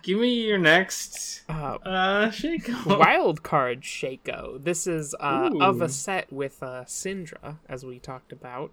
[0.03, 2.99] Give me your next Uh, uh Shaco.
[2.99, 4.63] Wild card Shaco.
[4.63, 8.71] This is uh, of a set with uh, Syndra, as we talked about.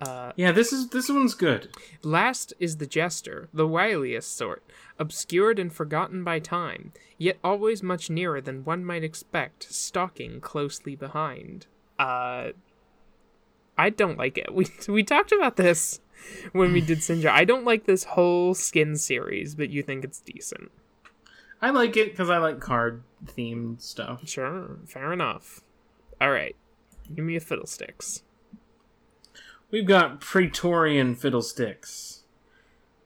[0.00, 1.68] Uh, Yeah, this is this one's good.
[2.02, 4.62] last is the Jester, the wiliest sort,
[4.98, 10.94] obscured and forgotten by time, yet always much nearer than one might expect, stalking closely
[10.94, 11.66] behind.
[11.98, 12.52] Uh,
[13.76, 14.54] I don't like it.
[14.54, 16.00] We we talked about this
[16.52, 17.30] when we did Syndra.
[17.30, 20.70] I don't like this whole skin series, but you think it's decent.
[21.60, 24.28] I like it because I like card themed stuff.
[24.28, 25.60] Sure, fair enough.
[26.20, 26.54] All right,
[27.12, 28.22] give me a fiddlesticks.
[29.70, 32.22] We've got Praetorian Fiddlesticks.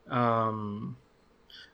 [0.08, 0.96] Um,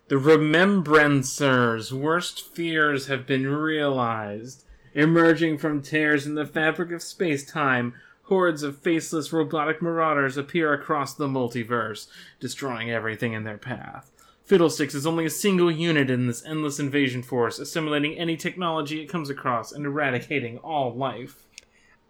[0.08, 4.64] the Remembrancers' worst fears have been realized.
[4.94, 10.72] Emerging from tears in the fabric of space time, hordes of faceless robotic marauders appear
[10.72, 12.06] across the multiverse,
[12.40, 14.10] destroying everything in their path.
[14.42, 19.10] Fiddlesticks is only a single unit in this endless invasion force, assimilating any technology it
[19.10, 21.44] comes across and eradicating all life.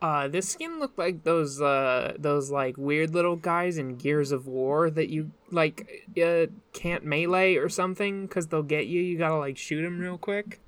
[0.01, 4.47] Uh, this skin looked like those uh those like weird little guys in Gears of
[4.47, 9.01] War that you like uh can't melee or something because they'll get you.
[9.01, 10.61] You gotta like shoot him real quick.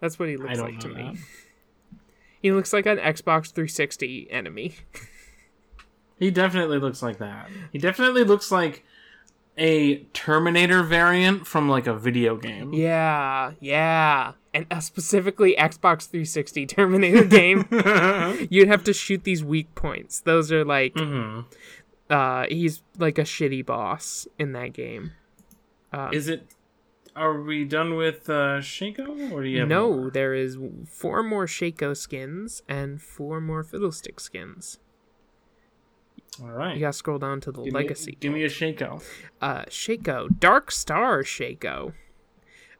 [0.00, 1.18] That's what he looks like to know me.
[2.40, 4.74] He looks like an Xbox 360 enemy.
[6.20, 7.48] He definitely looks like that.
[7.72, 8.84] He definitely looks like
[9.58, 12.72] a Terminator variant from like a video game.
[12.72, 17.66] yeah, yeah, and uh, specifically Xbox 360 Terminator game.
[18.50, 20.20] You'd have to shoot these weak points.
[20.20, 21.40] Those are like hmm
[22.08, 25.12] uh he's like a shitty boss in that game.
[26.12, 26.46] Is it?
[27.16, 30.10] Are we done with uh, Shaco, or do you have no, more?
[30.10, 34.78] there is four more Shaco skins and four more Fiddlestick skins.
[36.40, 36.74] All right.
[36.74, 38.12] You gotta scroll down to the give legacy.
[38.12, 39.02] Me, give me a Shaco.
[39.40, 41.92] uh, Shaco, Dark Star Shaco.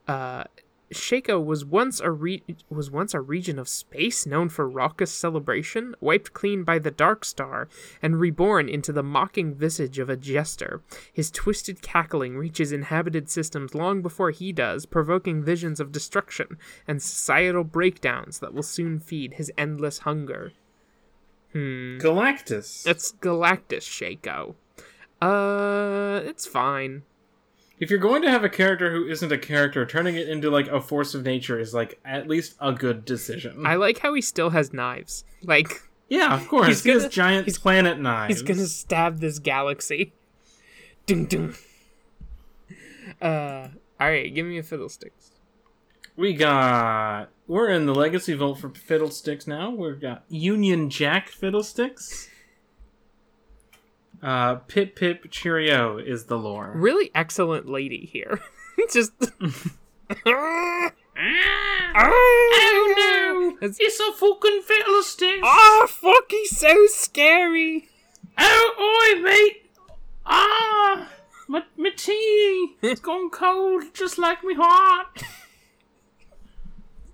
[0.07, 0.45] Uh,
[0.93, 5.95] Shaco was once a re- was once a region of space known for raucous celebration,
[6.01, 7.69] wiped clean by the Dark Star,
[8.03, 10.83] and reborn into the mocking visage of a jester.
[11.13, 16.59] His twisted cackling reaches inhabited systems long before he does, provoking visions of destruction
[16.89, 20.53] and societal breakdowns that will soon feed his endless hunger.
[21.53, 21.99] Hmm.
[21.99, 22.87] Galactus.
[22.87, 24.55] It's Galactus Shaco.
[25.21, 27.03] Uh, it's fine.
[27.81, 30.69] if you're going to have a character who isn't a character, turning it into like
[30.69, 33.67] a force of nature is like at least a good decision.
[33.67, 35.25] I like how he still has knives.
[35.43, 36.69] Like yeah, of course.
[36.69, 38.35] He's he has gonna- giant he's- planet knives.
[38.35, 40.13] he's gonna stab this galaxy.
[41.07, 41.55] Ding ding.
[43.21, 45.33] Uh, all right, give me a fiddlesticks.
[46.17, 47.29] We got.
[47.47, 49.71] We're in the Legacy Vault for Fiddlesticks now.
[49.71, 52.29] We've got Union Jack Fiddlesticks.
[54.23, 56.73] Uh, Pip Pip Cheerio is the lore.
[56.77, 58.41] Really excellent lady here.
[58.93, 59.13] Just.
[60.27, 60.91] oh
[62.97, 65.41] no It's- It's a fucking Fiddlesticks!
[65.43, 66.31] Ah, fuck!
[66.31, 67.89] He's so scary.
[68.39, 69.71] Oh, oi, mate!
[70.27, 71.09] Ah!
[71.49, 72.77] My, my tea!
[72.83, 75.23] It's gone cold just like me heart!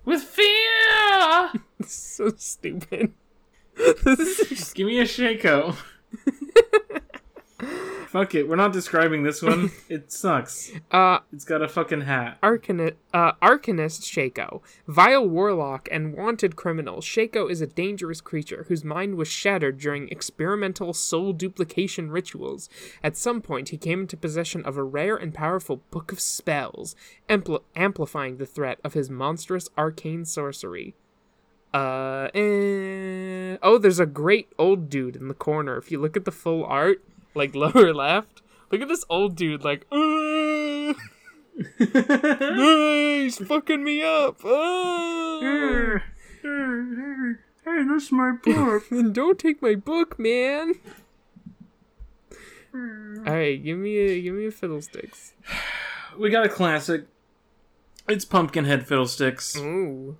[0.06, 1.50] With fear!
[1.86, 3.12] so stupid.
[4.06, 5.76] Just give me a Shaco.
[8.08, 8.48] Fuck it.
[8.48, 9.70] We're not describing this one.
[9.88, 10.72] It sucks.
[10.90, 12.38] Uh, It's got a fucking hat.
[12.42, 14.60] Arcanist, uh, Arcanist Shaco.
[14.88, 20.08] Vile warlock and wanted criminal, Shaco is a dangerous creature whose mind was shattered during
[20.08, 22.68] experimental soul duplication rituals.
[23.02, 26.96] At some point, he came into possession of a rare and powerful book of spells,
[27.28, 30.94] ampli- amplifying the threat of his monstrous arcane sorcery.
[31.74, 33.56] Uh, eh.
[33.62, 35.76] oh, there's a great old dude in the corner.
[35.76, 37.02] If you look at the full art,
[37.36, 40.94] like lower left, look at this old dude, like, uh, "Ah,
[41.78, 44.40] he's fucking me up.
[44.44, 46.02] Ah."
[47.64, 48.84] Hey, that's my book.
[48.90, 50.74] And don't take my book, man.
[52.72, 55.32] All right, give me a give me a fiddlesticks.
[56.18, 57.06] we got a classic.
[58.08, 59.56] It's Pumpkinhead Fiddlesticks.
[59.56, 60.16] Ooh,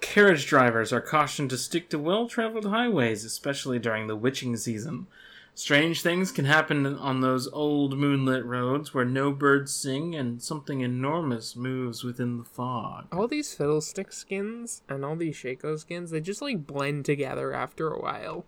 [0.00, 5.06] Carriage drivers are cautioned to stick to well traveled highways, especially during the witching season.
[5.54, 10.80] Strange things can happen on those old moonlit roads where no birds sing and something
[10.80, 13.06] enormous moves within the fog.
[13.12, 17.90] all these fiddlestick skins and all these Shaco skins, they just like blend together after
[17.92, 18.46] a while.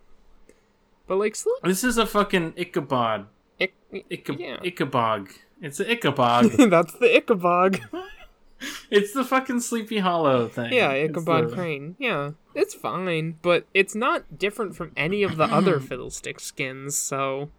[1.07, 3.27] But like, still, This is a fucking Ichabod.
[3.61, 5.29] ick, Icha- yeah, Ichabog.
[5.61, 6.53] It's an Ichabod.
[6.71, 7.81] that's the Ichabod.
[8.91, 10.73] It's the fucking Sleepy Hollow thing.
[10.73, 11.97] Yeah, It's Ichabod the- Crane.
[11.99, 16.97] Yeah, it's fine, but it's not different from any of the other fiddlestick skins.
[16.97, 17.51] So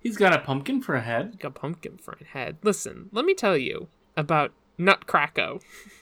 [0.00, 1.32] He's got a pumpkin for a head.
[1.32, 2.56] like a pumpkin for a head.
[2.62, 5.60] Listen, let me tell you about Nutcracko,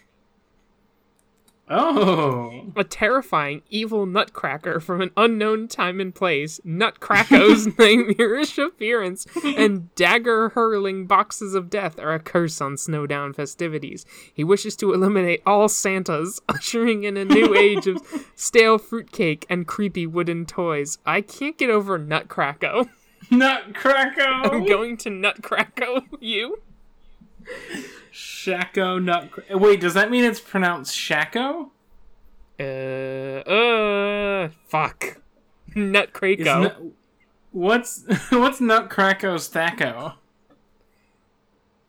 [1.70, 2.72] Oh.
[2.76, 6.60] a terrifying evil nutcracker from an unknown time and place.
[6.64, 14.06] Nutcracko's nightmarish appearance and dagger hurling boxes of death are a curse on Snowdown festivities.
[14.32, 18.00] He wishes to eliminate all Santas, ushering in a new age of
[18.34, 20.98] stale fruitcake and creepy wooden toys.
[21.04, 22.88] I can't get over Nutcracko.
[23.30, 24.52] Nutcracko!
[24.52, 26.04] I'm going to Nutcracko.
[26.20, 26.62] You?
[28.18, 29.56] Shacko Nutcracker.
[29.56, 31.70] Wait, does that mean it's pronounced Shacko?
[32.58, 35.20] Uh, uh, fuck.
[35.76, 36.58] Nutcracker.
[36.80, 36.92] Nu-
[37.52, 40.14] what's what's Nutcracko's Thacko?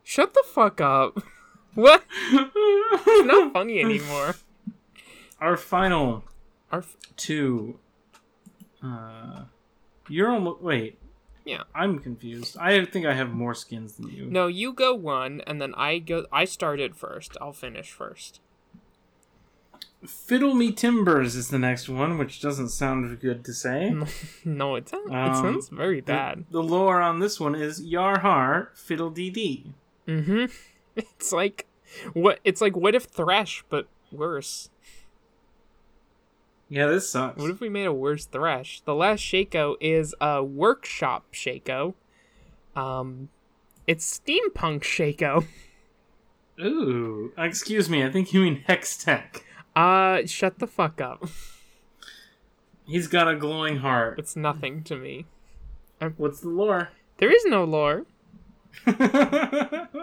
[0.03, 1.23] Shut the fuck up.
[1.75, 2.03] What?
[2.33, 4.35] Not funny anymore.
[5.39, 6.23] Our final
[6.71, 7.79] Our f- two.
[8.83, 9.43] Uh,
[10.09, 10.97] you're almost wait.
[11.45, 11.63] Yeah.
[11.73, 12.57] I'm confused.
[12.59, 14.25] I think I have more skins than you.
[14.25, 16.25] no, you go one, and then I go.
[16.31, 17.37] I started first.
[17.41, 18.39] I'll finish first.
[20.07, 23.93] Fiddle Me Timbers is the next one, which doesn't sound good to say.
[24.45, 26.45] No, it sounds, it Um, sounds very bad.
[26.51, 29.73] The, lore on this one is Yar Har Fiddle Dee Dee.
[30.07, 30.45] Mm-hmm.
[30.95, 31.65] It's like
[32.13, 32.39] what?
[32.43, 34.69] It's like what if Thresh, but worse.
[36.69, 37.41] Yeah, this sucks.
[37.41, 38.81] What if we made a worse Thresh?
[38.81, 41.95] The last Shaco is a workshop Shaco.
[42.75, 43.29] Um,
[43.87, 45.45] it's steampunk Shaco.
[46.61, 48.03] Ooh, excuse me.
[48.03, 49.41] I think you mean Hextech.
[49.75, 51.25] Uh, shut the fuck up.
[52.85, 54.19] He's got a glowing heart.
[54.19, 55.25] It's nothing to me.
[56.17, 56.89] What's the lore?
[57.17, 58.05] There is no lore.
[58.87, 59.95] uh,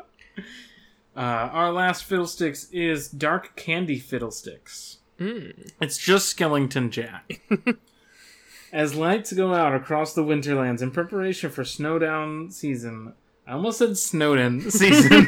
[1.14, 4.98] our last fiddlesticks is Dark Candy Fiddlesticks.
[5.20, 5.70] Mm.
[5.80, 7.40] It's just Skellington Jack.
[8.72, 13.14] As lights go out across the Winterlands in preparation for Snowdown season.
[13.46, 15.26] I almost said Snowden season.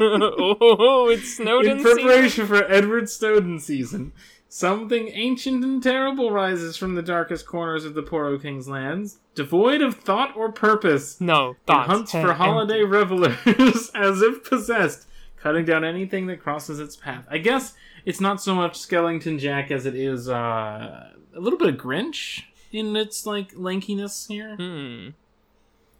[0.00, 1.96] oh, it's Snowden in season.
[1.96, 4.12] preparation for Edward Snowden season.
[4.50, 9.82] Something ancient and terrible rises from the darkest corners of the Poro King's lands, devoid
[9.82, 11.20] of thought or purpose.
[11.20, 13.36] No, It hunts for holiday revelers
[13.94, 17.24] as if possessed, cutting down anything that crosses its path.
[17.30, 17.74] I guess
[18.08, 22.44] it's not so much Skellington Jack as it is uh, a little bit of Grinch
[22.72, 24.56] in its like lankiness here.
[24.56, 25.10] Hmm.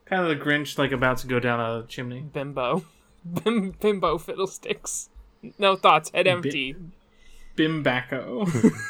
[0.07, 2.21] Kind of the Grinch like about to go down a chimney.
[2.21, 2.87] Bimbo.
[3.45, 5.11] Bim- bimbo fiddlesticks.
[5.59, 6.11] No thoughts.
[6.15, 6.75] Head empty.
[7.57, 8.73] Bimbacco.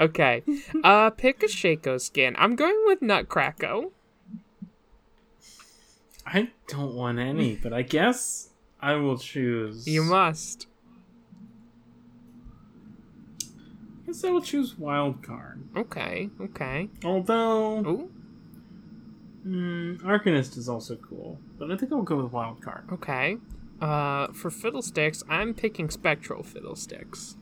[0.00, 0.42] Okay.
[0.82, 2.34] Uh, pick a Shaco skin.
[2.38, 3.90] I'm going with Nutcracko.
[6.26, 8.48] I don't want any, but I guess
[8.80, 9.86] I will choose.
[9.86, 10.66] You must.
[14.01, 15.64] I guess I will choose wild card.
[15.74, 16.28] Okay.
[16.40, 16.90] Okay.
[17.04, 18.10] Although Ooh.
[19.46, 22.84] mm, Arcanist is also cool, but I think I'll go with wild card.
[22.92, 23.38] Okay.
[23.80, 27.36] Uh, for fiddlesticks, I'm picking spectral fiddlesticks.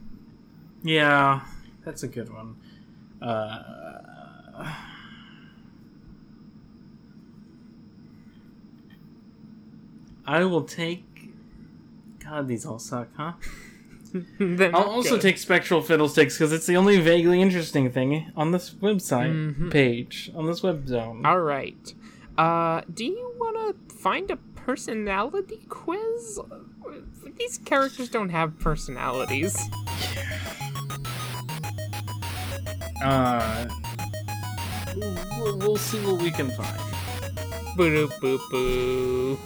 [0.83, 1.41] Yeah,
[1.85, 2.57] that's a good one.
[3.21, 4.73] Uh,
[10.27, 11.05] I will take.
[12.23, 13.33] God, these all suck, huh?
[14.41, 19.33] I'll also take Spectral Fiddlesticks because it's the only vaguely interesting thing on this website
[19.57, 19.71] Mhm.
[19.71, 21.25] page, on this web zone.
[21.25, 21.95] All right.
[22.37, 26.41] Uh, do you want to find a personality quiz?
[27.39, 29.57] These characters don't have personalities.
[33.03, 33.67] Uh,
[35.39, 36.81] we'll, we'll see what we can find.
[37.77, 39.39] Boo boo boo.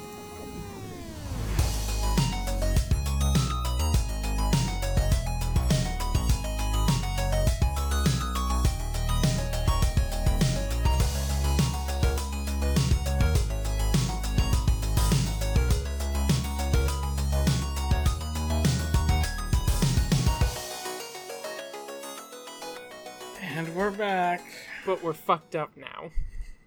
[25.05, 26.11] We're fucked up now.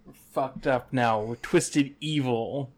[0.05, 1.21] We're fucked up now.
[1.21, 2.71] We're twisted evil.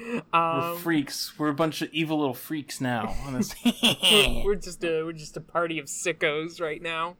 [0.00, 1.38] We're Um, freaks.
[1.38, 3.14] We're a bunch of evil little freaks now.
[4.44, 7.16] We're just a we're just a party of sickos right now.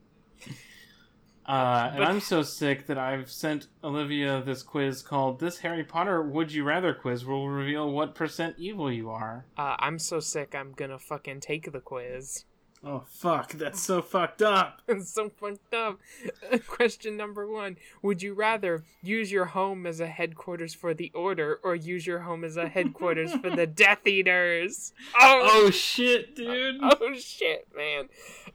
[1.47, 6.23] Uh, and I'm so sick that I've sent Olivia this quiz called "This Harry Potter
[6.23, 10.55] Would You Rather Quiz will reveal what percent evil you are." Uh, I'm so sick.
[10.55, 12.45] I'm gonna fucking take the quiz.
[12.85, 13.53] Oh fuck!
[13.55, 14.83] That's so fucked up.
[14.89, 15.99] It's so fucked up.
[16.69, 21.59] Question number one: Would you rather use your home as a headquarters for the Order,
[21.65, 24.93] or use your home as a headquarters for the Death Eaters?
[25.21, 26.77] Oh, Oh shit, dude.
[26.83, 28.09] oh shit, man.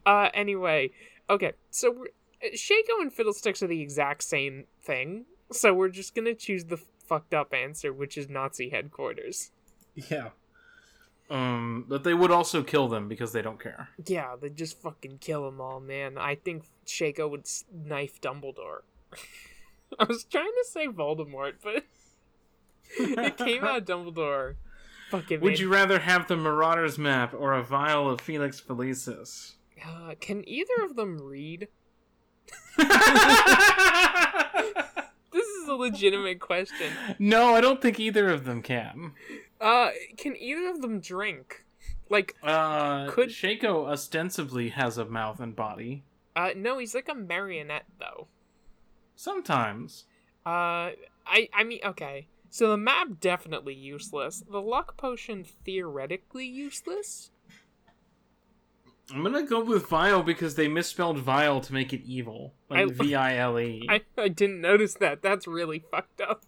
[0.06, 0.92] Uh, anyway,
[1.30, 2.06] okay, so
[2.56, 7.34] Shaco and Fiddlesticks are the exact same thing, so we're just gonna choose the fucked
[7.34, 9.52] up answer, which is Nazi headquarters.
[9.96, 10.30] Yeah.
[11.34, 13.90] Um, but they would also kill them because they don't care.
[14.06, 16.16] Yeah, they just fucking kill them all, man.
[16.18, 18.82] I think Shaco would knife Dumbledore.
[20.00, 21.84] I was trying to say Voldemort, but
[23.00, 24.56] it came out Dumbledore.
[25.10, 29.54] Fucking Would made- you rather have the Marauders map or a vial of Felix Felicis?
[29.84, 31.68] Uh, can either of them read?
[35.32, 36.92] This is a legitimate question.
[37.18, 39.14] no, I don't think either of them can.
[39.64, 41.66] Uh, can either of them drink?
[42.10, 46.04] Like, Uh, Could- Shaco ostensibly has a mouth and body.
[46.36, 48.28] uh, no, he's like a marionette though.
[49.16, 50.06] Sometimes.
[50.46, 50.92] Uh,
[51.26, 52.28] I, I mean, okay.
[52.50, 54.44] So the map definitely useless.
[54.50, 57.32] The luck potion theoretically useless.
[59.14, 62.54] I'm gonna go with Vile because they misspelled Vile to make it evil.
[62.70, 63.86] Like V I L E.
[63.90, 65.22] I, I didn't notice that.
[65.22, 66.44] That's really fucked up.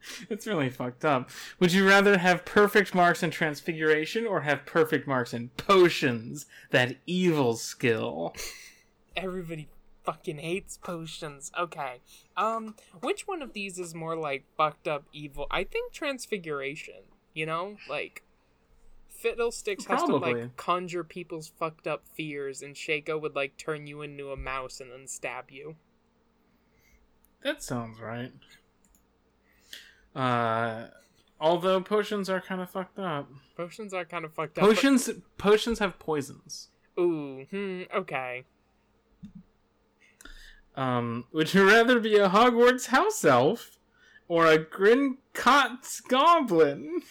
[0.30, 1.30] It's really fucked up.
[1.60, 6.46] Would you rather have perfect marks in Transfiguration or have perfect marks in Potions?
[6.70, 8.34] That evil skill.
[9.16, 9.68] Everybody
[10.04, 11.52] fucking hates potions.
[11.58, 12.00] Okay.
[12.34, 15.46] Um, which one of these is more like fucked up evil?
[15.50, 17.02] I think transfiguration.
[17.34, 18.22] You know, like
[19.08, 24.00] Fiddlesticks has to like conjure people's fucked up fears, and Shaco would like turn you
[24.00, 25.76] into a mouse and then stab you.
[27.42, 28.32] That sounds right.
[30.14, 30.86] Uh,
[31.40, 33.28] although potions are kind of fucked up.
[33.56, 34.62] Potions are kind of fucked up.
[34.64, 36.68] but- Potions, potions have poisons.
[36.98, 38.44] Ooh, hmm, okay.
[40.76, 43.78] Um, would you rather be a Hogwarts house elf
[44.28, 47.02] or a Gringotts goblin?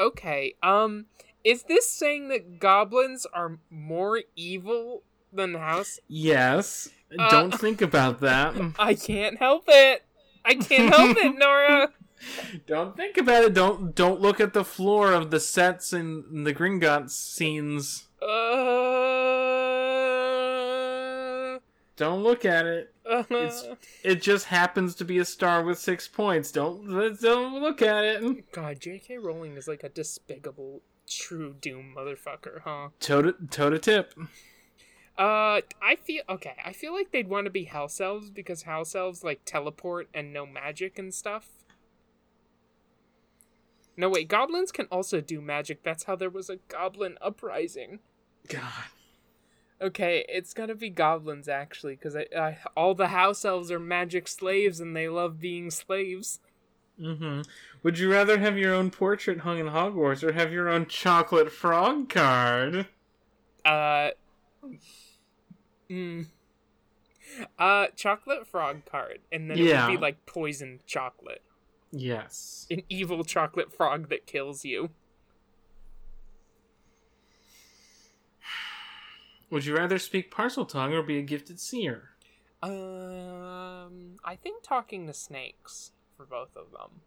[0.00, 1.06] Okay, um,
[1.44, 6.00] is this saying that goblins are more evil than house?
[6.08, 6.88] Yes.
[7.18, 8.54] Uh, Don't think about that.
[8.78, 10.04] I can't help it.
[10.44, 11.92] I can't help it, Nora.
[12.66, 13.54] Don't think about it.
[13.54, 18.06] Don't don't look at the floor of the sets in the Gringotts scenes.
[20.22, 21.58] Uh,
[21.96, 22.94] Don't look at it.
[23.04, 23.64] uh, It's-
[24.04, 26.50] It just happens to be a star with six points.
[26.52, 26.86] Don't
[27.20, 28.50] don't look at it.
[28.52, 29.18] God, J.K.
[29.18, 32.88] Rowling is like a despicable, true doom motherfucker, huh?
[33.00, 34.14] Toe to, toe to tip.
[35.18, 36.56] Uh, I feel okay.
[36.64, 40.32] I feel like they'd want to be house elves because house elves like teleport and
[40.32, 41.48] no magic and stuff.
[43.96, 45.82] No, wait, goblins can also do magic.
[45.82, 47.98] That's how there was a goblin uprising.
[48.48, 48.84] God.
[49.80, 54.28] Okay, it's gotta be goblins actually, because I, I, all the house elves are magic
[54.28, 56.40] slaves and they love being slaves.
[57.00, 57.42] Mm-hmm.
[57.82, 61.50] Would you rather have your own portrait hung in Hogwarts or have your own chocolate
[61.50, 62.86] frog card?
[63.64, 64.10] Uh,
[65.90, 66.26] mm,
[67.58, 69.86] uh, chocolate frog card, and then it Yeah.
[69.88, 71.42] would be like poison chocolate,
[71.94, 72.66] Yes.
[72.70, 74.90] an evil chocolate frog that kills you.
[79.50, 82.10] Would you rather speak Parseltongue or be a gifted seer?
[82.62, 87.00] Um, I think talking to snakes for both of them.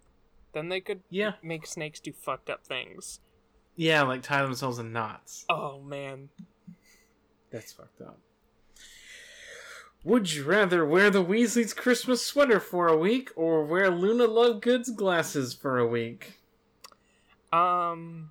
[0.53, 1.33] Then they could Yeah.
[1.41, 3.19] make snakes do fucked up things.
[3.75, 5.45] Yeah, like tie themselves in knots.
[5.49, 6.29] Oh man.
[7.49, 8.19] That's fucked up.
[10.05, 14.91] Would you rather wear the Weasley's Christmas sweater for a week or wear Luna Lovegood's
[14.91, 16.39] glasses for a week?
[17.51, 18.29] Um,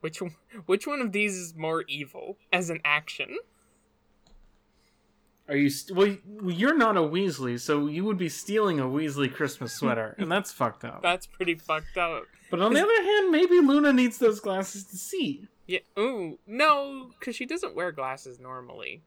[0.00, 3.36] which one, which one of these is more evil as an action?
[5.50, 6.16] Are you st- well?
[6.50, 10.50] You're not a Weasley, so you would be stealing a Weasley Christmas sweater, and that's
[10.60, 11.02] fucked up.
[11.02, 12.22] That's pretty fucked up.
[12.50, 15.46] But on the other hand, maybe Luna needs those glasses to see.
[15.66, 15.80] Yeah.
[15.98, 19.02] Ooh, no, because she doesn't wear glasses normally.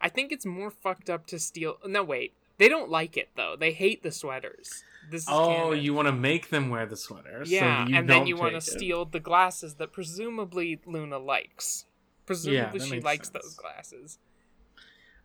[0.00, 1.76] I think it's more fucked up to steal.
[1.86, 2.34] No, wait.
[2.58, 3.54] They don't like it though.
[3.58, 4.82] They hate the sweaters.
[5.10, 5.84] This is Oh, canon.
[5.84, 7.50] you want to make them wear the sweaters?
[7.50, 11.84] yeah, you and then you want to steal the glasses that presumably Luna likes.
[12.24, 13.44] Presumably that she likes sense.
[13.44, 14.18] those glasses.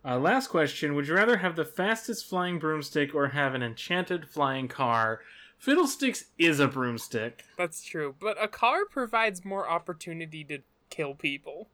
[0.04, 4.28] Uh, last question: Would you rather have the fastest flying broomstick or have an enchanted
[4.28, 5.20] flying car?
[5.58, 7.44] Fiddlesticks is a broomstick.
[7.56, 10.58] That's true, but a car provides more opportunity to
[10.90, 11.68] kill people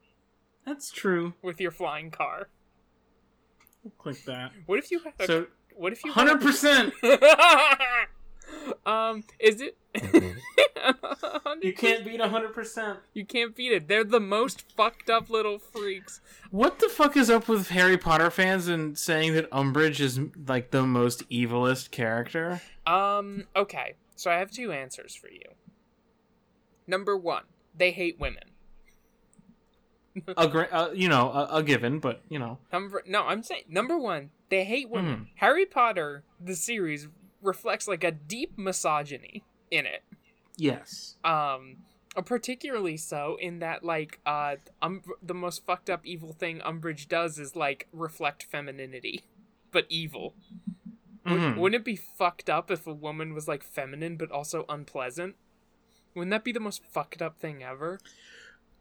[0.67, 1.33] That's true.
[1.43, 2.49] with your flying car.
[3.99, 4.53] Click that.
[4.66, 6.93] What if you had So, what if you hundred percent.
[8.87, 9.76] um, is it?
[11.61, 13.01] You can't beat hundred percent.
[13.14, 13.89] You can't beat it.
[13.89, 16.20] They're the most fucked up little freaks.
[16.51, 20.70] What the fuck is up with Harry Potter fans and saying that Umbridge is like
[20.70, 22.61] the most evilest character?
[22.87, 23.95] Um, okay.
[24.14, 25.55] So I have two answers for you.
[26.87, 27.45] Number one,
[27.76, 28.45] they hate women.
[30.37, 33.65] A gra- uh, you know, a, a given, but you know, Number no, I'm saying
[33.69, 35.15] number one, they hate women.
[35.15, 35.23] Hmm.
[35.37, 37.09] Harry Potter, the series,
[37.43, 40.03] reflects like a deep misogyny in it.
[40.57, 41.17] yes.
[41.25, 41.77] Um,
[42.17, 47.07] uh, particularly so in that like uh, um, the most fucked up evil thing Umbridge
[47.09, 49.23] does is like reflect femininity,
[49.71, 50.35] but evil.
[51.27, 51.59] Mhm.
[51.59, 55.37] Wouldn't it be fucked up if a woman was like feminine but also unpleasant?
[56.15, 58.01] Wouldn't that be the most fucked up thing ever?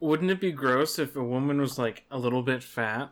[0.00, 3.10] Wouldn't it be gross if a woman was like a little bit fat?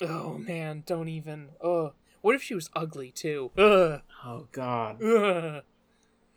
[0.00, 1.48] Oh man, don't even.
[1.62, 1.92] Ugh.
[2.20, 3.50] What if she was ugly too?
[3.58, 4.02] Ugh.
[4.24, 5.02] Oh God.
[5.02, 5.62] Ugh.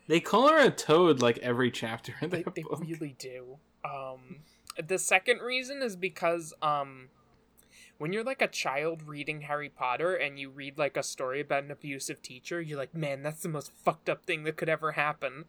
[0.08, 3.58] They call her a toad like every chapter in They, they really do.
[3.86, 4.40] Um,
[4.86, 7.10] the second reason is because um,
[7.98, 11.64] when you're like a child reading Harry Potter and you read like a story about
[11.64, 14.94] an abusive teacher, you're like, man, that's the most fucked up thing that could ever
[14.94, 15.46] happen.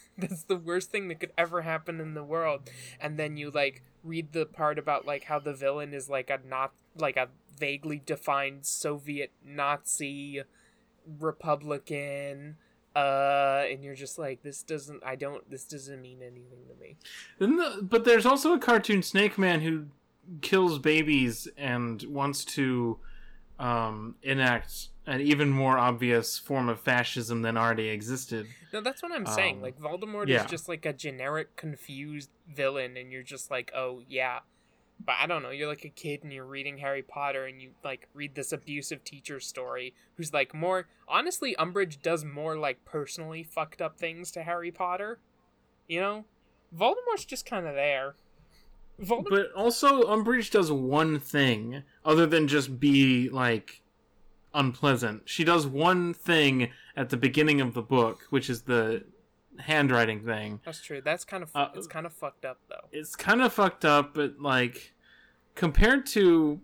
[0.18, 2.70] that's the worst thing that could ever happen in the world.
[3.00, 6.38] And then you like read the part about like how the villain is like a
[6.46, 7.28] not like a
[7.58, 10.42] vaguely defined Soviet Nazi
[11.18, 12.56] Republican
[12.94, 16.94] uh and you're just like this doesn't i don't this doesn't mean anything to me
[17.38, 19.86] the, but there's also a cartoon Snake Man who
[20.42, 22.98] kills babies and wants to
[23.58, 28.46] um, enact an even more obvious form of fascism than already existed.
[28.72, 30.44] no that's what i'm saying Um, like voldemort yeah.
[30.44, 34.40] is just like a generic confused villain and you're just like oh yeah
[35.04, 37.70] but i don't know you're like a kid and you're reading harry potter and you
[37.84, 43.42] like read this abusive teacher story who's like more honestly umbridge does more like personally
[43.42, 45.18] fucked up things to harry potter
[45.88, 46.24] you know
[46.76, 48.14] voldemort's just kind of there
[49.02, 53.82] Voldemort, But also, Umbridge does one thing other than just be like
[54.54, 55.22] unpleasant.
[55.28, 59.04] She does one thing at the beginning of the book, which is the
[59.58, 60.60] handwriting thing.
[60.64, 63.52] that's true that's kind of Uh, it's kind of fucked up though It's kind of
[63.52, 64.94] fucked up, but like
[65.54, 66.60] compared to,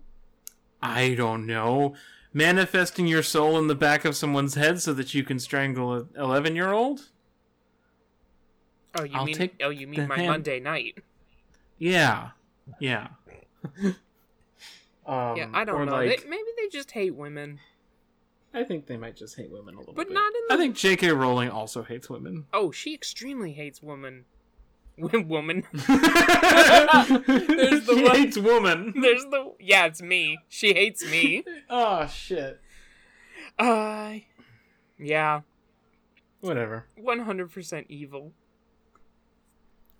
[0.81, 1.93] I don't know,
[2.33, 6.09] manifesting your soul in the back of someone's head so that you can strangle an
[6.17, 7.09] eleven-year-old.
[8.95, 10.97] Oh, you I'll mean oh, you mean my hand- Monday night?
[11.79, 12.29] Yeah,
[12.79, 13.07] yeah.
[15.05, 15.93] um, Yeah, I don't know.
[15.93, 17.59] Like, they, maybe they just hate women.
[18.53, 20.13] I think they might just hate women a little But bit.
[20.13, 20.53] not in the...
[20.53, 21.11] I think J.K.
[21.11, 22.45] Rowling also hates women.
[22.51, 24.25] Oh, she extremely hates women.
[24.97, 25.63] woman.
[25.73, 25.85] There's
[27.85, 28.93] the she one- hates woman.
[28.99, 30.39] There's the yeah, it's me.
[30.49, 31.43] She hates me.
[31.69, 32.59] oh shit.
[33.57, 34.15] Uh,
[34.97, 35.41] yeah,
[36.41, 36.85] Whatever.
[36.97, 38.33] one hundred percent evil.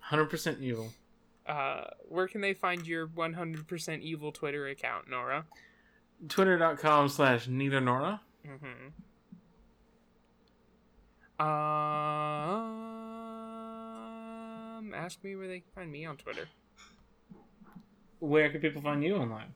[0.00, 0.92] Hundred percent evil.
[1.50, 5.46] Uh, where can they find your one hundred percent evil Twitter account, Nora?
[6.28, 8.20] Twitter.com slash neither Nora.
[8.46, 8.90] Mm-hmm.
[11.44, 11.48] Um,
[14.94, 16.46] ask me where they can find me on Twitter.
[18.20, 19.54] Where can people find you online?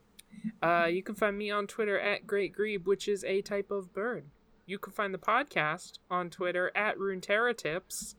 [0.62, 3.92] Uh, you can find me on Twitter at Great Grebe, which is a type of
[3.92, 4.24] bird.
[4.66, 8.14] You can find the podcast on Twitter at RuneterraTips.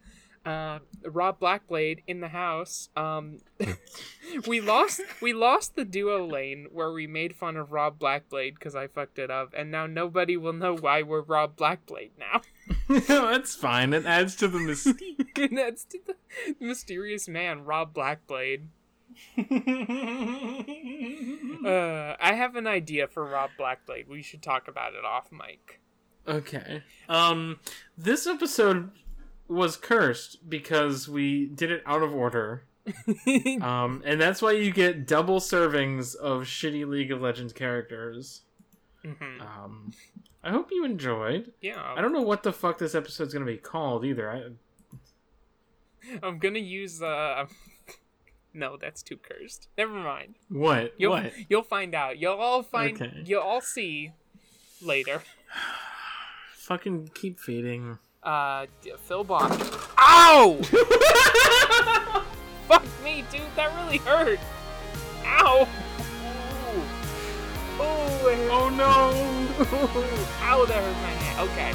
[0.46, 2.90] Uh, Rob Blackblade in the house.
[2.96, 3.40] Um,
[4.48, 8.76] we lost we lost the duo lane where we made fun of Rob Blackblade because
[8.76, 12.42] I fucked it up, and now nobody will know why we're Rob Blackblade now.
[13.08, 13.94] That's fine.
[13.94, 15.50] It adds to the mystique.
[15.50, 16.16] and adds to the
[16.60, 18.68] mysterious man, Rob Blackblade.
[21.66, 24.08] Uh, I have an idea for Rob Blackblade.
[24.08, 25.80] We should talk about it off mic.
[26.28, 26.84] Okay.
[27.08, 27.60] Um,
[27.98, 28.92] this episode
[29.48, 32.64] was cursed because we did it out of order.
[33.62, 38.42] um, and that's why you get double servings of shitty League of Legends characters.
[39.04, 39.42] Mhm.
[39.42, 39.92] Um,
[40.44, 41.52] I hope you enjoyed.
[41.62, 44.30] Yeah, I don't know what the fuck this episode's gonna be called either.
[44.30, 47.02] I, I'm gonna use.
[47.02, 47.46] Uh...
[48.54, 49.70] no, that's too cursed.
[49.78, 50.36] Never mind.
[50.50, 50.94] what?
[50.98, 51.34] You'll what?
[51.50, 52.20] you'll find out.
[52.20, 53.02] You'll all find.
[53.02, 53.24] Okay.
[53.26, 54.12] You'll all see
[54.82, 55.24] later.
[56.54, 57.98] Fucking keep feeding.
[58.26, 58.66] Uh,
[59.04, 59.52] Phil Bob.
[60.00, 60.60] Ow!
[62.68, 63.42] Fuck me, dude.
[63.56, 64.40] That really hurt.
[65.26, 65.68] Ow!
[66.72, 66.82] Ooh.
[67.82, 68.50] Ooh.
[68.50, 69.12] Oh no!
[70.42, 71.50] Ow, that hurt my hand.
[71.50, 71.72] Okay.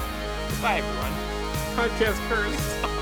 [0.61, 1.12] Bye, everyone.
[1.76, 2.96] Podcast curse.